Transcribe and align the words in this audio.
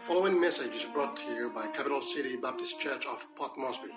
The 0.00 0.06
following 0.06 0.40
message 0.40 0.74
is 0.74 0.86
brought 0.94 1.18
to 1.18 1.22
you 1.24 1.52
by 1.54 1.66
Capital 1.66 2.00
City 2.00 2.34
Baptist 2.34 2.80
Church 2.80 3.04
of 3.04 3.26
Port 3.36 3.58
Moresby. 3.58 3.90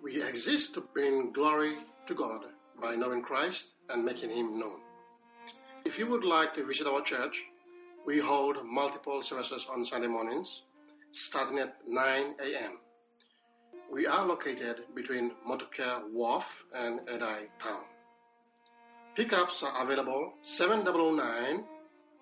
We 0.00 0.22
exist 0.22 0.74
to 0.74 0.80
bring 0.80 1.32
glory 1.32 1.78
to 2.06 2.14
God 2.14 2.42
by 2.80 2.94
knowing 2.94 3.22
Christ 3.22 3.64
and 3.90 4.04
making 4.04 4.30
Him 4.30 4.60
known. 4.60 4.78
If 5.84 5.98
you 5.98 6.06
would 6.06 6.22
like 6.22 6.54
to 6.54 6.64
visit 6.64 6.86
our 6.86 7.02
church, 7.02 7.42
we 8.06 8.20
hold 8.20 8.64
multiple 8.64 9.20
services 9.20 9.66
on 9.68 9.84
Sunday 9.84 10.06
mornings, 10.06 10.62
starting 11.10 11.58
at 11.58 11.78
9 11.88 12.34
a.m. 12.40 12.78
We 13.92 14.06
are 14.06 14.24
located 14.24 14.84
between 14.94 15.32
Montclair 15.44 16.02
Wharf 16.12 16.46
and 16.72 17.00
Edai 17.08 17.48
Town. 17.60 17.82
Pickups 19.16 19.64
are 19.64 19.82
available 19.82 20.34
709 20.42 21.64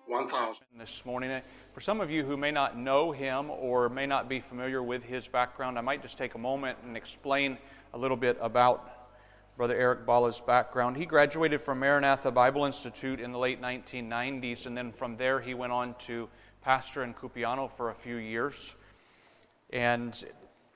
1000. 0.07 0.63
This 0.79 1.05
morning, 1.05 1.41
for 1.73 1.81
some 1.81 1.99
of 1.99 2.09
you 2.09 2.23
who 2.23 2.37
may 2.37 2.49
not 2.49 2.77
know 2.77 3.11
him 3.11 3.49
or 3.49 3.89
may 3.89 4.05
not 4.05 4.29
be 4.29 4.39
familiar 4.39 4.81
with 4.81 5.03
his 5.03 5.27
background, 5.27 5.77
I 5.77 5.81
might 5.81 6.01
just 6.01 6.17
take 6.17 6.35
a 6.35 6.37
moment 6.37 6.77
and 6.85 6.95
explain 6.95 7.57
a 7.93 7.97
little 7.97 8.15
bit 8.15 8.37
about 8.39 9.09
Brother 9.57 9.75
Eric 9.75 10.05
Bala's 10.05 10.39
background. 10.39 10.95
He 10.95 11.05
graduated 11.05 11.61
from 11.61 11.79
Maranatha 11.79 12.31
Bible 12.31 12.63
Institute 12.63 13.19
in 13.19 13.33
the 13.33 13.37
late 13.37 13.61
1990s, 13.61 14.65
and 14.65 14.77
then 14.77 14.93
from 14.93 15.17
there 15.17 15.41
he 15.41 15.53
went 15.53 15.73
on 15.73 15.93
to 16.05 16.29
pastor 16.61 17.03
in 17.03 17.13
Kupiano 17.13 17.69
for 17.75 17.89
a 17.89 17.95
few 17.95 18.15
years. 18.15 18.75
And 19.71 20.25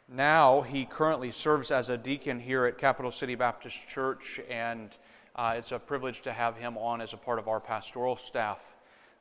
now 0.09 0.59
he 0.59 0.83
currently 0.83 1.31
serves 1.31 1.71
as 1.71 1.87
a 1.87 1.97
deacon 1.97 2.37
here 2.37 2.65
at 2.65 2.77
Capital 2.77 3.11
City 3.11 3.35
Baptist 3.35 3.87
Church, 3.87 4.41
and 4.49 4.89
uh, 5.37 5.55
it's 5.57 5.71
a 5.71 5.79
privilege 5.79 6.21
to 6.23 6.33
have 6.33 6.57
him 6.57 6.77
on 6.77 6.99
as 6.99 7.13
a 7.13 7.17
part 7.17 7.39
of 7.39 7.47
our 7.47 7.61
pastoral 7.61 8.17
staff. 8.17 8.59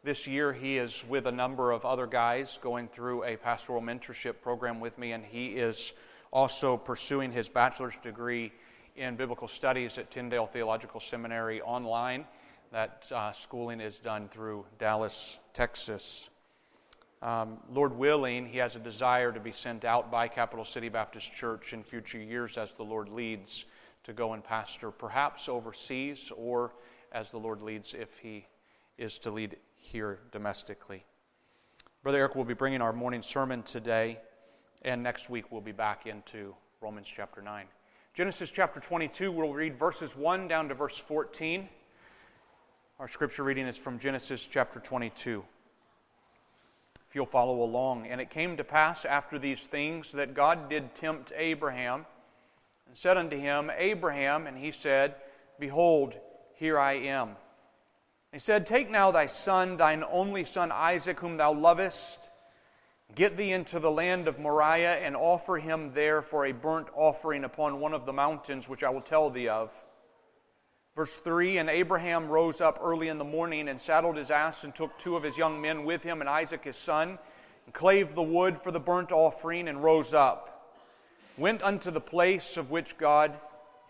This 0.02 0.27
year, 0.27 0.50
he 0.50 0.78
is 0.78 1.04
with 1.10 1.27
a 1.27 1.32
number 1.32 1.72
of 1.72 1.84
other 1.84 2.06
guys 2.06 2.59
going 2.62 2.88
through 2.88 3.22
a 3.24 3.36
pastoral 3.36 3.82
mentorship 3.82 4.40
program 4.40 4.80
with 4.80 4.96
me, 4.96 5.12
and 5.12 5.23
he 5.23 5.48
is 5.48 5.93
also 6.32 6.79
pursuing 6.79 7.30
his 7.30 7.51
bachelor's 7.51 7.98
degree 7.98 8.51
in 8.96 9.16
biblical 9.16 9.46
studies 9.46 9.98
at 9.98 10.10
Tyndale 10.10 10.46
Theological 10.46 11.01
Seminary 11.01 11.60
online. 11.60 12.24
That 12.73 13.04
uh, 13.15 13.32
schooling 13.32 13.82
is 13.82 13.98
done 13.98 14.30
through 14.30 14.65
Dallas, 14.78 15.38
Texas. 15.52 16.30
Um, 17.21 17.59
Lord 17.71 17.93
willing, 17.93 18.46
he 18.46 18.56
has 18.56 18.76
a 18.76 18.80
desire 18.80 19.32
to 19.32 19.40
be 19.40 19.52
sent 19.52 19.84
out 19.84 20.10
by 20.10 20.28
Capital 20.28 20.65
City 20.65 20.88
Baptist 20.88 21.30
Church 21.34 21.74
in 21.74 21.82
future 21.82 22.16
years 22.16 22.56
as 22.56 22.71
the 22.78 22.84
Lord 22.84 23.10
leads 23.10 23.66
to 24.04 24.15
go 24.15 24.32
and 24.32 24.43
pastor, 24.43 24.90
perhaps 24.90 25.46
overseas, 25.46 26.32
or 26.34 26.73
as 27.12 27.30
the 27.30 27.38
Lord 27.38 27.60
leads 27.60 27.93
if 27.93 28.09
he 28.23 28.46
is 28.96 29.18
to 29.18 29.30
lead 29.30 29.59
here 29.80 30.20
domestically. 30.30 31.04
Brother 32.02 32.18
Eric 32.18 32.36
will 32.36 32.45
be 32.45 32.54
bringing 32.54 32.80
our 32.80 32.92
morning 32.92 33.23
sermon 33.23 33.62
today, 33.62 34.18
and 34.82 35.02
next 35.02 35.28
week 35.28 35.50
we'll 35.50 35.60
be 35.60 35.72
back 35.72 36.06
into 36.06 36.54
Romans 36.80 37.09
chapter 37.14 37.42
9. 37.42 37.66
Genesis 38.14 38.50
chapter 38.50 38.80
22, 38.80 39.32
we'll 39.32 39.52
read 39.52 39.78
verses 39.78 40.16
1 40.16 40.48
down 40.48 40.68
to 40.68 40.74
verse 40.74 40.96
14. 40.96 41.68
Our 42.98 43.09
scripture 43.09 43.45
reading 43.45 43.66
is 43.66 43.76
from 43.76 43.98
Genesis 43.98 44.46
chapter 44.46 44.78
22. 44.80 45.42
If 47.09 47.15
you'll 47.15 47.26
follow 47.26 47.62
along. 47.62 48.06
And 48.06 48.20
it 48.20 48.30
came 48.30 48.56
to 48.56 48.65
pass 48.65 49.04
after 49.04 49.38
these 49.38 49.60
things 49.60 50.12
that 50.12 50.34
God 50.34 50.68
did 50.68 50.94
tempt 50.94 51.32
Abraham 51.37 52.06
and 52.87 52.96
said 52.96 53.16
unto 53.16 53.38
him, 53.38 53.70
Abraham, 53.76 54.46
and 54.46 54.56
he 54.56 54.70
said, 54.70 55.16
Behold, 55.59 56.15
here 56.54 56.78
I 56.78 56.92
am. 56.92 57.37
He 58.32 58.38
said, 58.38 58.64
Take 58.64 58.90
now 58.90 59.10
thy 59.10 59.26
son, 59.26 59.76
thine 59.76 60.04
only 60.09 60.45
son 60.45 60.70
Isaac, 60.70 61.18
whom 61.18 61.36
thou 61.36 61.52
lovest, 61.52 62.30
get 63.14 63.37
thee 63.37 63.50
into 63.50 63.80
the 63.80 63.90
land 63.90 64.28
of 64.28 64.38
Moriah, 64.38 64.98
and 64.98 65.16
offer 65.16 65.59
him 65.59 65.92
there 65.94 66.22
for 66.22 66.47
a 66.47 66.53
burnt 66.53 66.87
offering 66.94 67.42
upon 67.42 67.81
one 67.81 67.92
of 67.92 68.06
the 68.06 68.12
mountains 68.12 68.69
which 68.69 68.84
I 68.84 68.91
will 68.91 69.00
tell 69.00 69.31
thee 69.31 69.49
of. 69.49 69.72
Verse 70.94 71.16
3 71.16 71.59
And 71.59 71.69
Abraham 71.69 72.28
rose 72.28 72.60
up 72.60 72.78
early 72.81 73.09
in 73.09 73.19
the 73.19 73.25
morning 73.25 73.69
and 73.69 73.81
saddled 73.81 74.16
his 74.16 74.31
ass 74.31 74.62
and 74.62 74.72
took 74.72 74.97
two 74.97 75.16
of 75.16 75.25
his 75.25 75.37
young 75.37 75.60
men 75.60 75.84
with 75.84 76.05
him 76.05 76.21
and 76.21 76.31
Isaac 76.31 76.62
his 76.62 76.76
son, 76.76 77.19
and 77.65 77.75
clave 77.75 78.15
the 78.15 78.22
wood 78.22 78.62
for 78.62 78.71
the 78.71 78.78
burnt 78.78 79.10
offering, 79.10 79.66
and 79.66 79.82
rose 79.82 80.15
up, 80.15 80.76
went 81.37 81.62
unto 81.62 81.91
the 81.91 82.00
place 82.00 82.56
of 82.56 82.71
which 82.71 82.97
God 82.97 83.34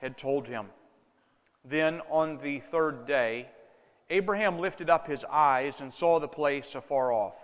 had 0.01 0.17
told 0.17 0.47
him. 0.47 0.69
Then 1.63 2.01
on 2.09 2.39
the 2.39 2.61
third 2.61 3.07
day, 3.07 3.51
Abraham 4.11 4.59
lifted 4.59 4.91
up 4.91 5.07
his 5.07 5.25
eyes 5.25 5.81
and 5.81 5.95
saw 5.95 6.19
the 6.19 6.29
place 6.29 6.75
afar 6.75 7.13
off. 7.13 7.37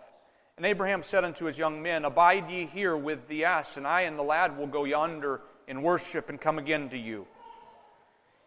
And 0.57 0.67
Abraham 0.67 1.03
said 1.03 1.23
unto 1.23 1.45
his 1.45 1.57
young 1.57 1.81
men, 1.81 2.05
Abide 2.05 2.51
ye 2.51 2.67
here 2.67 2.97
with 2.97 3.29
the 3.29 3.45
ass, 3.45 3.77
and 3.77 3.87
I 3.87 4.03
and 4.03 4.19
the 4.19 4.25
lad 4.25 4.59
will 4.59 4.67
go 4.67 4.85
yonder 4.85 5.43
in 5.69 5.83
worship 5.83 6.29
and 6.29 6.41
come 6.41 6.59
again 6.59 6.89
to 6.89 6.99
you. 6.99 7.27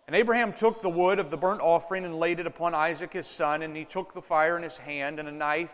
And 0.07 0.15
Abraham 0.15 0.53
took 0.53 0.81
the 0.81 0.89
wood 0.89 1.19
of 1.19 1.29
the 1.29 1.37
burnt 1.37 1.61
offering 1.61 2.03
and 2.03 2.19
laid 2.19 2.39
it 2.39 2.47
upon 2.47 2.73
Isaac 2.75 3.13
his 3.13 3.27
son, 3.27 3.61
and 3.61 3.75
he 3.75 3.85
took 3.85 4.13
the 4.13 4.21
fire 4.21 4.57
in 4.57 4.63
his 4.63 4.77
hand 4.77 5.19
and 5.19 5.29
a 5.29 5.31
knife, 5.31 5.73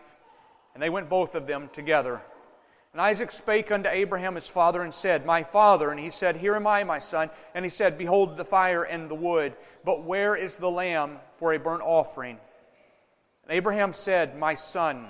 and 0.74 0.82
they 0.82 0.90
went 0.90 1.08
both 1.08 1.34
of 1.34 1.46
them 1.46 1.70
together. 1.72 2.20
And 2.96 3.02
Isaac 3.02 3.30
spake 3.30 3.70
unto 3.70 3.90
Abraham 3.90 4.36
his 4.36 4.48
father 4.48 4.80
and 4.80 4.94
said, 4.94 5.26
My 5.26 5.42
father. 5.42 5.90
And 5.90 6.00
he 6.00 6.08
said, 6.08 6.34
Here 6.34 6.56
am 6.56 6.66
I, 6.66 6.82
my 6.82 6.98
son. 6.98 7.28
And 7.54 7.62
he 7.62 7.68
said, 7.68 7.98
Behold 7.98 8.38
the 8.38 8.44
fire 8.46 8.84
and 8.84 9.06
the 9.06 9.14
wood, 9.14 9.54
but 9.84 10.04
where 10.04 10.34
is 10.34 10.56
the 10.56 10.70
lamb 10.70 11.18
for 11.36 11.52
a 11.52 11.58
burnt 11.58 11.82
offering? 11.82 12.38
And 13.42 13.52
Abraham 13.52 13.92
said, 13.92 14.38
My 14.38 14.54
son, 14.54 15.08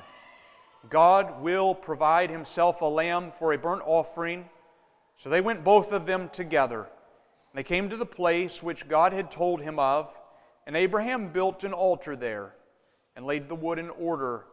God 0.91 1.41
will 1.41 1.77
provide 1.77 2.29
himself 2.29 2.81
a 2.81 2.87
lamb 2.87 3.31
for 3.31 3.53
a 3.53 3.59
burnt 3.59 3.83
offering. 3.87 4.51
So 5.17 5.31
they 5.31 5.41
went 5.41 5.63
both 5.63 5.93
of 5.93 6.07
them 6.07 6.29
together. 6.31 6.81
And 6.81 7.55
they 7.55 7.63
came 7.63 7.89
to 7.91 7.97
the 7.97 8.05
place 8.05 8.65
which 8.65 8.89
God 8.89 9.13
had 9.13 9.31
told 9.31 9.61
him 9.61 9.79
of, 9.79 10.13
and 10.67 10.77
Abraham 10.77 11.29
built 11.29 11.63
an 11.63 11.73
altar 11.73 12.17
there 12.17 12.53
and 13.15 13.25
laid 13.25 13.49
the 13.49 13.55
wood 13.55 13.79
in 13.79 13.91
order 13.91 14.45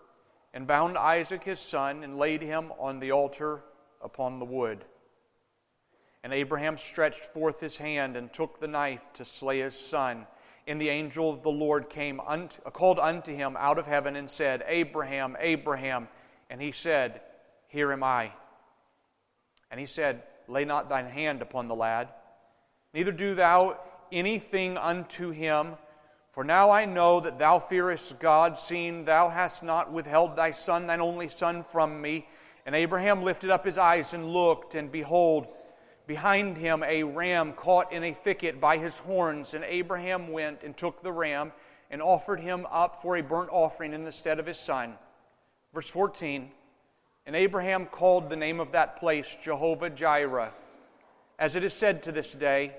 and 0.53 0.67
bound 0.67 0.97
Isaac 0.97 1.43
his 1.43 1.59
son 1.59 2.03
and 2.03 2.17
laid 2.17 2.41
him 2.41 2.71
on 2.79 2.99
the 2.99 3.11
altar 3.11 3.63
upon 4.01 4.39
the 4.39 4.45
wood. 4.45 4.85
And 6.23 6.33
Abraham 6.33 6.77
stretched 6.77 7.25
forth 7.25 7.59
his 7.59 7.77
hand 7.77 8.15
and 8.15 8.31
took 8.31 8.59
the 8.59 8.67
knife 8.67 9.01
to 9.13 9.25
slay 9.25 9.59
his 9.59 9.77
son. 9.77 10.25
And 10.67 10.79
the 10.79 10.89
angel 10.89 11.29
of 11.29 11.43
the 11.43 11.51
Lord 11.51 11.89
came 11.89 12.21
unto, 12.21 12.61
called 12.71 12.99
unto 12.99 13.35
him 13.35 13.57
out 13.59 13.77
of 13.77 13.85
heaven 13.85 14.15
and 14.15 14.29
said, 14.29 14.63
Abraham, 14.67 15.35
Abraham. 15.39 16.07
And 16.49 16.61
he 16.61 16.71
said, 16.71 17.19
Here 17.67 17.91
am 17.91 18.03
I. 18.03 18.31
And 19.69 19.79
he 19.79 19.85
said, 19.85 20.23
Lay 20.47 20.65
not 20.65 20.87
thine 20.87 21.07
hand 21.07 21.41
upon 21.41 21.67
the 21.67 21.75
lad, 21.75 22.09
neither 22.93 23.11
do 23.11 23.33
thou 23.33 23.79
anything 24.11 24.77
unto 24.77 25.31
him. 25.31 25.75
For 26.33 26.43
now 26.43 26.71
I 26.71 26.85
know 26.85 27.19
that 27.19 27.37
thou 27.37 27.59
fearest 27.59 28.17
God, 28.17 28.57
seeing 28.57 29.05
thou 29.05 29.29
hast 29.29 29.61
not 29.61 29.91
withheld 29.91 30.35
thy 30.35 30.49
son, 30.49 30.87
thine 30.87 30.99
only 30.99 31.29
son, 31.29 31.63
from 31.63 32.01
me. 32.01 32.27
And 32.65 32.75
Abraham 32.75 33.21
lifted 33.21 33.51
up 33.51 33.63
his 33.63 33.77
eyes 33.77 34.15
and 34.15 34.33
looked, 34.33 34.73
and 34.73 34.91
behold, 34.91 35.47
behind 36.07 36.57
him 36.57 36.81
a 36.81 37.03
ram 37.03 37.53
caught 37.53 37.93
in 37.93 38.03
a 38.03 38.13
thicket 38.13 38.59
by 38.59 38.79
his 38.79 38.97
horns. 38.97 39.53
And 39.53 39.63
Abraham 39.63 40.31
went 40.31 40.63
and 40.63 40.75
took 40.75 41.03
the 41.03 41.11
ram 41.11 41.51
and 41.91 42.01
offered 42.01 42.39
him 42.39 42.65
up 42.71 43.03
for 43.03 43.15
a 43.15 43.21
burnt 43.21 43.51
offering 43.51 43.93
in 43.93 44.03
the 44.03 44.11
stead 44.11 44.39
of 44.39 44.47
his 44.47 44.57
son. 44.57 44.95
Verse 45.71 45.89
14 45.91 46.49
And 47.27 47.35
Abraham 47.35 47.85
called 47.85 48.31
the 48.31 48.35
name 48.35 48.59
of 48.59 48.71
that 48.71 48.97
place 48.97 49.37
Jehovah 49.43 49.91
Jireh, 49.91 50.51
as 51.37 51.55
it 51.55 51.63
is 51.63 51.75
said 51.75 52.01
to 52.03 52.11
this 52.11 52.33
day, 52.33 52.73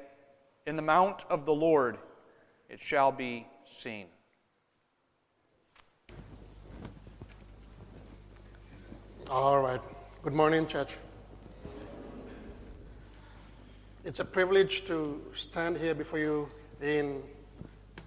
In 0.67 0.75
the 0.75 0.83
mount 0.83 1.25
of 1.31 1.47
the 1.47 1.55
Lord 1.55 1.99
it 2.75 2.81
shall 2.81 3.13
be 3.13 3.47
seen. 3.65 4.07
All 9.31 9.63
right. 9.63 9.81
Good 10.25 10.33
morning, 10.33 10.67
church. 10.67 10.97
It's 14.05 14.19
a 14.19 14.25
privilege 14.25 14.85
to 14.87 15.23
stand 15.33 15.77
here 15.77 15.95
before 15.95 16.19
you 16.19 16.49
in 16.83 17.23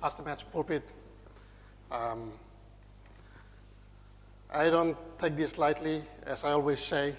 Pastor 0.01 0.23
Matt's 0.23 0.43
pulpit. 0.43 0.83
Um, 1.89 2.33
I 4.51 4.69
don't 4.69 4.97
take 5.17 5.37
this 5.37 5.57
lightly, 5.57 6.01
as 6.25 6.43
I 6.43 6.51
always 6.51 6.81
say. 6.81 7.15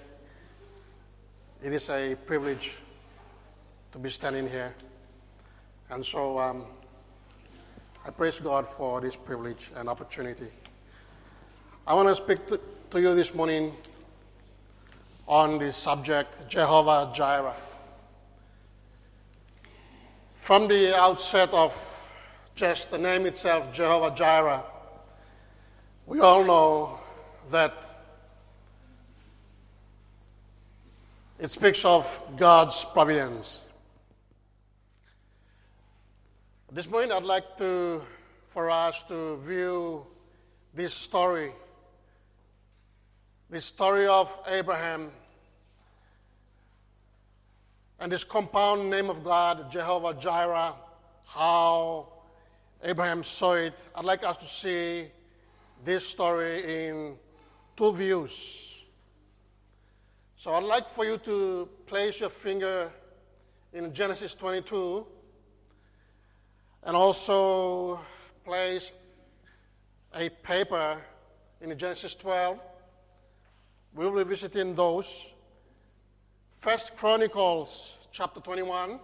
It 1.62 1.72
is 1.72 1.88
a 1.88 2.14
privilege 2.26 2.76
to 3.92 3.98
be 3.98 4.10
standing 4.10 4.46
here. 4.50 4.74
And 5.88 6.04
so 6.04 6.38
um, 6.38 6.66
I 8.08 8.10
praise 8.10 8.38
God 8.40 8.66
for 8.66 9.02
this 9.02 9.16
privilege 9.16 9.70
and 9.76 9.86
opportunity. 9.86 10.46
I 11.86 11.92
want 11.92 12.08
to 12.08 12.14
speak 12.14 12.38
to, 12.46 12.58
you 12.98 13.14
this 13.14 13.34
morning 13.34 13.74
on 15.26 15.58
the 15.58 15.70
subject 15.70 16.48
Jehovah 16.48 17.12
Jireh. 17.14 17.54
From 20.36 20.68
the 20.68 20.98
outset 20.98 21.52
of 21.52 21.74
just 22.54 22.90
the 22.90 22.96
name 22.96 23.26
itself, 23.26 23.74
Jehovah 23.74 24.16
Jireh, 24.16 24.62
we 26.06 26.20
all 26.20 26.44
know 26.44 26.98
that 27.50 27.84
It 31.38 31.52
speaks 31.52 31.84
of 31.84 32.18
God's 32.36 32.84
providence. 32.84 33.60
This 36.70 36.90
morning, 36.90 37.12
I'd 37.12 37.24
like 37.24 37.56
to, 37.56 38.02
for 38.48 38.68
us 38.68 39.02
to 39.04 39.38
view 39.38 40.06
this 40.74 40.92
story, 40.92 41.50
the 43.48 43.58
story 43.58 44.06
of 44.06 44.38
Abraham 44.46 45.10
and 47.98 48.12
this 48.12 48.22
compound 48.22 48.90
name 48.90 49.08
of 49.08 49.24
God, 49.24 49.72
Jehovah 49.72 50.12
Jireh, 50.12 50.74
how 51.24 52.08
Abraham 52.82 53.22
saw 53.22 53.54
it. 53.54 53.72
I'd 53.94 54.04
like 54.04 54.22
us 54.22 54.36
to 54.36 54.44
see 54.44 55.06
this 55.86 56.06
story 56.06 56.88
in 56.88 57.16
two 57.78 57.94
views. 57.94 58.84
So 60.36 60.52
I'd 60.52 60.64
like 60.64 60.86
for 60.86 61.06
you 61.06 61.16
to 61.16 61.66
place 61.86 62.20
your 62.20 62.28
finger 62.28 62.92
in 63.72 63.90
Genesis 63.94 64.34
22 64.34 65.06
and 66.84 66.96
also 66.96 68.00
place 68.44 68.92
a 70.14 70.28
paper 70.28 70.98
in 71.60 71.76
Genesis 71.76 72.14
12. 72.14 72.62
We 73.94 74.06
will 74.06 74.24
be 74.24 74.28
visiting 74.28 74.74
those. 74.74 75.32
First 76.52 76.96
Chronicles 76.96 77.96
chapter 78.12 78.40
21. 78.40 78.98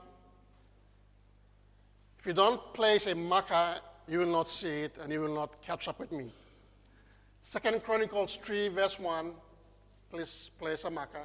If 2.19 2.27
you 2.27 2.33
don't 2.33 2.73
place 2.73 3.07
a 3.07 3.15
marker, 3.15 3.77
you 4.09 4.19
will 4.19 4.33
not 4.33 4.49
see 4.49 4.83
it 4.83 4.97
and 5.03 5.13
you 5.13 5.21
will 5.21 5.35
not 5.35 5.61
catch 5.63 5.89
up 5.89 5.99
with 5.99 6.13
me. 6.13 6.33
Second 7.43 7.83
Chronicles 7.83 8.37
3, 8.37 8.69
verse 8.69 8.99
1. 8.99 9.33
Please 10.11 10.51
place 10.59 10.85
a 10.85 10.91
marker. 10.91 11.25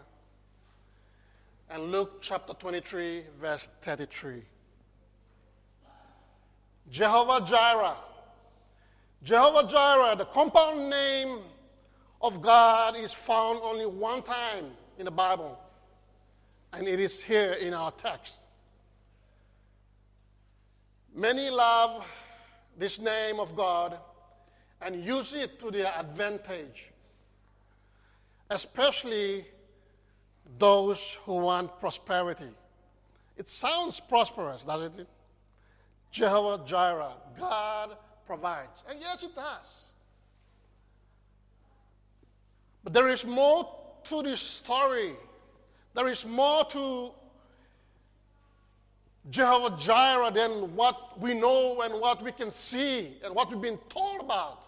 And 1.69 1.91
Luke 1.91 2.21
chapter 2.21 2.53
23, 2.53 3.23
verse 3.39 3.69
33. 3.81 4.41
Jehovah 6.91 7.45
Jireh. 7.45 7.95
Jehovah 9.23 9.67
Jireh, 9.67 10.15
the 10.15 10.25
compound 10.25 10.89
name 10.89 11.39
of 12.21 12.41
God, 12.41 12.95
is 12.97 13.13
found 13.13 13.59
only 13.61 13.85
one 13.85 14.21
time 14.23 14.65
in 14.97 15.05
the 15.05 15.11
Bible, 15.11 15.59
and 16.73 16.87
it 16.87 16.99
is 16.99 17.21
here 17.21 17.53
in 17.53 17.73
our 17.73 17.91
text. 17.91 18.39
Many 21.13 21.49
love 21.49 22.05
this 22.77 22.99
name 22.99 23.39
of 23.39 23.55
God 23.55 23.97
and 24.81 25.03
use 25.03 25.33
it 25.33 25.59
to 25.59 25.71
their 25.71 25.93
advantage 25.97 26.89
especially 28.49 29.45
those 30.57 31.17
who 31.25 31.37
want 31.37 31.79
prosperity. 31.79 32.49
It 33.37 33.47
sounds 33.47 33.99
prosperous, 33.99 34.63
doesn't 34.63 34.99
it? 35.01 35.07
Jehovah 36.11 36.63
Jireh, 36.65 37.13
God 37.37 37.97
provides. 38.25 38.83
And 38.89 38.99
yes, 38.99 39.23
it 39.23 39.35
does. 39.35 39.83
But 42.83 42.93
there 42.93 43.09
is 43.09 43.25
more 43.25 43.75
to 44.05 44.23
this 44.23 44.39
story. 44.39 45.13
There 45.93 46.07
is 46.07 46.25
more 46.25 46.65
to 46.65 47.11
Jehovah 49.29 49.77
Jireh 49.77 50.31
than 50.31 50.75
what 50.75 51.19
we 51.19 51.33
know 51.33 51.81
and 51.81 51.99
what 51.99 52.23
we 52.23 52.31
can 52.31 52.49
see 52.49 53.17
and 53.23 53.35
what 53.35 53.49
we've 53.49 53.61
been 53.61 53.79
told 53.89 54.21
about. 54.21 54.63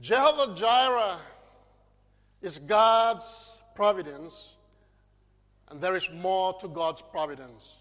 Jehovah 0.00 0.54
Jireh 0.54 1.18
is 2.40 2.58
God's 2.58 3.58
providence, 3.74 4.54
and 5.68 5.80
there 5.80 5.96
is 5.96 6.08
more 6.10 6.58
to 6.60 6.68
God's 6.68 7.02
providence. 7.02 7.74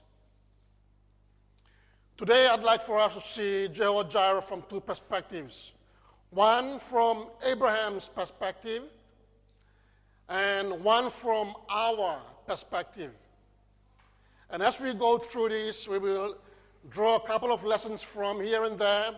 Today, 2.18 2.48
I'd 2.48 2.64
like 2.64 2.82
for 2.82 2.98
us 2.98 3.14
to 3.14 3.20
see 3.20 3.68
Jehovah 3.68 4.10
Jireh 4.10 4.42
from 4.42 4.64
two 4.68 4.82
perspectives 4.82 5.74
one 6.32 6.80
from 6.80 7.28
Abraham's 7.44 8.10
perspective, 8.10 8.82
and 10.28 10.84
one 10.84 11.12
from 11.12 11.54
our 11.70 12.20
perspective. 12.48 13.12
And 14.50 14.64
as 14.64 14.82
we 14.82 14.96
go 14.96 15.20
through 15.20 15.50
this, 15.50 15.88
we 15.88 16.00
will 16.00 16.38
draw 16.90 17.18
a 17.18 17.20
couple 17.20 17.52
of 17.52 17.64
lessons 17.64 18.02
from 18.02 18.42
here 18.42 18.64
and 18.64 18.80
there, 18.80 19.12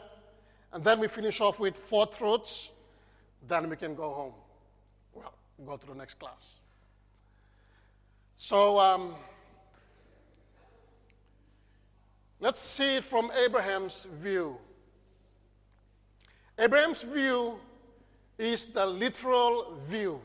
and 0.74 0.84
then 0.84 1.00
we 1.00 1.08
finish 1.08 1.40
off 1.40 1.58
with 1.58 1.78
four 1.78 2.06
truths, 2.06 2.74
then 3.48 3.70
we 3.70 3.78
can 3.78 3.96
go 3.96 4.12
home 4.12 4.34
Well, 5.14 5.34
go 5.66 5.78
to 5.78 5.88
the 5.88 5.96
next 5.96 6.20
class. 6.20 6.60
So 8.36 8.78
um, 8.78 9.16
let's 12.40 12.60
see 12.60 12.98
it 12.98 13.04
from 13.04 13.32
Abraham's 13.32 14.06
view. 14.12 14.58
Abraham's 16.58 17.04
view 17.04 17.60
is 18.38 18.66
the 18.66 18.86
literal 18.86 19.78
view, 19.86 20.22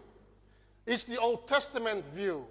it's 0.87 1.05
the 1.05 1.19
Old 1.19 1.47
Testament 1.49 2.05
view. 2.13 2.47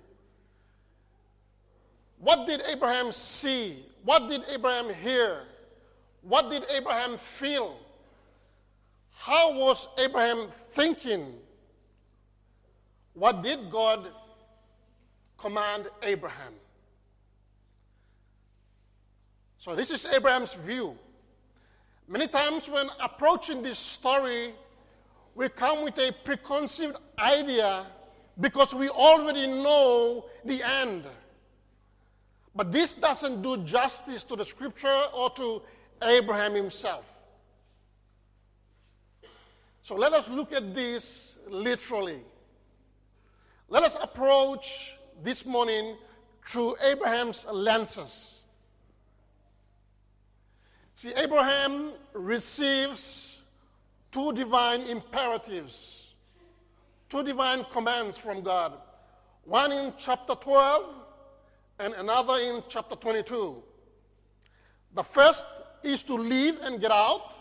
What 2.19 2.48
did 2.48 2.62
Abraham 2.62 3.12
see? 3.12 3.86
What 4.06 4.30
did 4.30 4.44
Abraham 4.50 4.94
hear? 4.94 5.44
What 6.21 6.50
did 6.50 6.63
Abraham 6.69 7.18
feel? 7.18 7.75
How 9.12 9.54
was 9.54 9.89
Abraham 9.98 10.48
thinking? 10.50 11.33
What 13.13 13.44
did 13.44 13.69
God 13.69 14.07
command 15.38 15.88
Abraham? 16.01 16.54
So, 19.63 19.74
this 19.74 19.92
is 19.92 20.06
Abraham's 20.06 20.56
view. 20.56 20.98
Many 22.10 22.27
times, 22.27 22.68
when 22.68 22.89
approaching 23.01 23.62
this 23.62 23.80
story, 23.80 24.54
we 25.36 25.48
come 25.48 25.86
with 25.86 25.98
a 26.00 26.12
preconceived 26.25 26.98
idea 27.18 27.88
because 28.42 28.74
we 28.74 28.89
already 28.89 29.48
know 29.48 30.25
the 30.44 30.62
end. 30.62 31.06
But 32.54 32.74
this 32.74 32.94
doesn't 32.94 33.42
do 33.42 33.56
justice 33.63 34.25
to 34.25 34.36
the 34.36 34.44
scripture 34.44 35.04
or 35.13 35.30
to 35.38 35.62
Abraham 36.01 36.56
himself. 36.56 37.18
So 39.81 39.95
let 39.95 40.12
us 40.12 40.27
look 40.27 40.51
at 40.51 40.75
this 40.75 41.38
literally. 41.48 42.19
Let 43.69 43.83
us 43.83 43.95
approach 44.02 44.97
this 45.23 45.45
morning 45.45 45.95
through 46.45 46.76
Abraham's 46.83 47.45
lenses. 47.49 48.43
See, 50.95 51.12
Abraham 51.16 51.94
receives 52.14 53.42
two 54.12 54.31
divine 54.33 54.81
imperatives, 54.81 56.14
two 57.09 57.23
divine 57.23 57.66
commands 57.71 58.18
from 58.18 58.42
God. 58.42 58.73
One 59.45 59.71
in 59.71 59.94
chapter 59.97 60.35
12 60.35 60.95
and 61.80 61.94
another 61.95 62.38
in 62.38 62.64
chapter 62.69 62.95
22. 62.95 63.62
The 64.94 65.04
first 65.04 65.45
is 65.81 66.04
to 66.04 66.14
leave 66.14 66.59
and 66.62 66.80
get 66.80 66.92
out, 66.92 67.33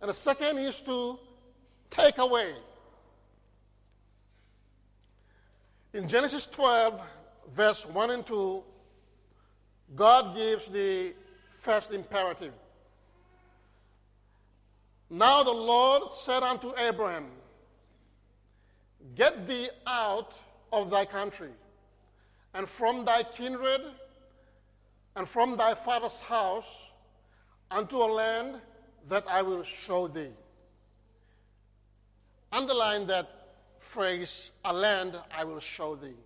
and 0.00 0.08
the 0.08 0.14
second 0.14 0.58
is 0.58 0.80
to 0.82 1.18
take 1.90 2.18
away. 2.18 2.54
In 5.92 6.08
Genesis 6.08 6.46
12, 6.46 7.00
verse 7.52 7.86
1 7.86 8.10
and 8.10 8.26
2, 8.26 8.62
God 9.94 10.34
gives 10.34 10.70
the 10.70 11.14
first 11.50 11.92
imperative. 11.92 12.52
Now 15.08 15.42
the 15.42 15.52
Lord 15.52 16.10
said 16.10 16.42
unto 16.42 16.72
Abraham, 16.76 17.26
Get 19.14 19.46
thee 19.46 19.68
out 19.86 20.32
of 20.72 20.90
thy 20.90 21.04
country, 21.04 21.50
and 22.54 22.68
from 22.68 23.04
thy 23.04 23.22
kindred, 23.22 23.82
and 25.14 25.28
from 25.28 25.56
thy 25.56 25.74
father's 25.74 26.20
house, 26.20 26.90
unto 27.70 27.96
a 27.98 28.10
land 28.12 28.60
that 29.08 29.24
I 29.28 29.42
will 29.42 29.62
show 29.62 30.08
thee. 30.08 30.32
Underline 32.52 33.06
that 33.06 33.28
phrase, 33.78 34.50
a 34.64 34.72
land 34.72 35.18
I 35.32 35.44
will 35.44 35.60
show 35.60 35.94
thee. 35.94 36.16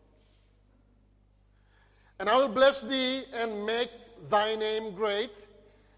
And 2.18 2.28
I 2.28 2.36
will 2.36 2.48
bless 2.48 2.80
thee 2.80 3.24
and 3.32 3.64
make 3.66 3.90
thy 4.28 4.54
name 4.54 4.94
great, 4.94 5.46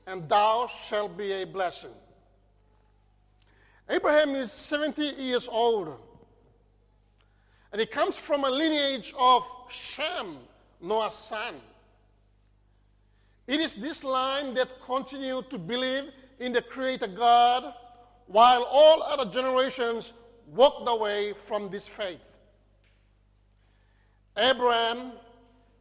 and 0.07 0.29
thou 0.29 0.67
shalt 0.67 1.17
be 1.17 1.33
a 1.33 1.45
blessing. 1.45 1.91
Abraham 3.93 4.35
is 4.35 4.51
70 4.51 5.03
years 5.23 5.51
old, 5.53 6.01
and 7.71 7.79
he 7.79 7.87
comes 7.87 8.17
from 8.17 8.45
a 8.45 8.51
lineage 8.51 9.13
of 9.19 9.45
Shem, 9.69 10.39
Noah's 10.81 11.13
son. 11.13 11.57
It 13.47 13.61
is 13.61 13.77
this 13.77 14.03
line 14.03 14.55
that 14.55 14.81
continued 14.81 15.51
to 15.51 15.59
believe 15.59 16.05
in 16.39 16.53
the 16.53 16.63
Creator 16.63 17.09
God, 17.09 17.75
while 18.29 18.63
all 18.63 19.03
other 19.03 19.31
generations 19.31 20.15
walked 20.55 20.89
away 20.89 21.35
from 21.35 21.69
this 21.69 21.87
faith. 21.87 22.35
Abraham 24.39 25.13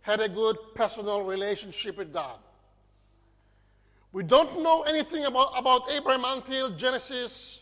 had 0.01 0.19
a 0.19 0.27
good 0.27 0.57
personal 0.75 1.21
relationship 1.21 1.97
with 1.97 2.11
God. 2.11 2.39
We 4.11 4.23
don't 4.23 4.61
know 4.61 4.81
anything 4.81 5.23
about, 5.23 5.53
about 5.55 5.89
Abraham 5.89 6.25
until 6.25 6.71
Genesis 6.71 7.61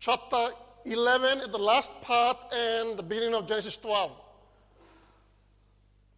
chapter 0.00 0.48
11, 0.86 1.50
the 1.50 1.58
last 1.58 1.92
part, 2.00 2.38
and 2.52 2.98
the 2.98 3.02
beginning 3.02 3.34
of 3.34 3.46
Genesis 3.46 3.76
12. 3.76 4.10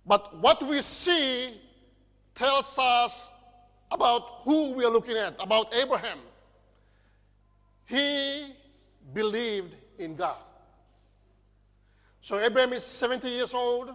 But 0.06 0.38
what 0.38 0.66
we 0.66 0.80
see 0.82 1.60
tells 2.34 2.78
us 2.78 3.28
about 3.90 4.42
who 4.44 4.72
we 4.72 4.84
are 4.84 4.90
looking 4.90 5.16
at, 5.16 5.34
about 5.38 5.74
Abraham. 5.74 6.18
He 7.84 8.54
believed 9.12 9.76
in 9.98 10.14
God. 10.14 10.36
So 12.20 12.38
Abraham 12.38 12.72
is 12.72 12.84
70 12.84 13.28
years 13.28 13.52
old. 13.52 13.94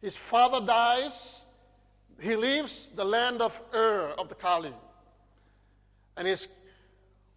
His 0.00 0.16
father 0.16 0.64
dies. 0.64 1.42
He 2.20 2.36
leaves 2.36 2.90
the 2.94 3.04
land 3.04 3.42
of 3.42 3.60
Ur 3.74 4.14
of 4.16 4.28
the 4.28 4.36
Chaldees. 4.40 4.72
And 6.16 6.26
he's 6.26 6.48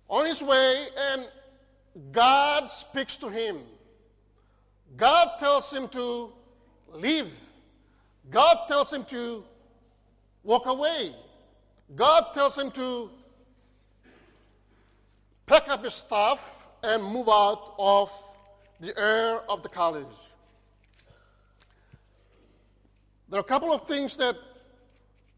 on 0.08 0.26
his 0.26 0.42
way, 0.42 0.88
and 1.12 1.26
God 2.12 2.68
speaks 2.70 3.18
to 3.18 3.30
him. 3.30 3.60
God 4.96 5.40
tells 5.40 5.72
him 5.74 5.88
to 5.90 6.32
leave. 6.94 7.32
God 8.30 8.68
tells 8.68 8.94
him 8.94 9.06
to 9.06 9.44
walk 10.44 10.66
away. 10.66 11.16
God 11.96 12.28
tells 12.34 12.58
him 12.58 12.72
to 12.72 13.10
pack 15.46 15.68
up 15.70 15.84
his 15.84 15.94
stuff 15.94 16.68
and 16.84 17.04
move 17.04 17.28
out 17.28 17.74
of 17.80 18.12
the 18.80 18.98
Ur 18.98 19.44
of 19.50 19.62
the 19.64 19.70
Chaldees. 19.70 20.06
There 23.30 23.40
are 23.40 23.42
a 23.42 23.44
couple 23.44 23.74
of 23.74 23.82
things 23.82 24.18
that 24.18 24.38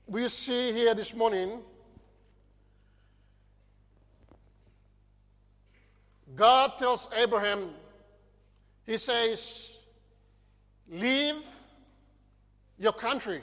we 0.08 0.28
see 0.28 0.72
here 0.74 0.94
this 0.94 1.16
morning. 1.16 1.60
God 6.36 6.78
tells 6.78 7.10
Abraham, 7.16 7.70
He 8.86 8.98
says, 8.98 9.76
Leave 10.90 11.36
your 12.78 12.94
country. 12.94 13.42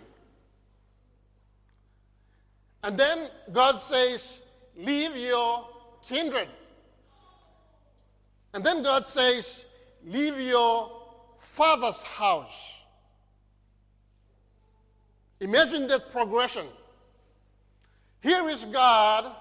And 2.82 2.96
then 2.96 3.28
God 3.52 3.78
says, 3.78 4.42
Leave 4.76 5.16
your 5.16 5.68
kindred. 6.06 6.48
And 8.52 8.64
then 8.64 8.82
God 8.82 9.04
says, 9.04 9.64
Leave 10.04 10.40
your 10.40 10.90
father's 11.38 12.02
house. 12.02 12.74
Imagine 15.40 15.86
that 15.88 16.10
progression. 16.10 16.66
Here 18.20 18.48
is 18.48 18.64
God, 18.64 19.32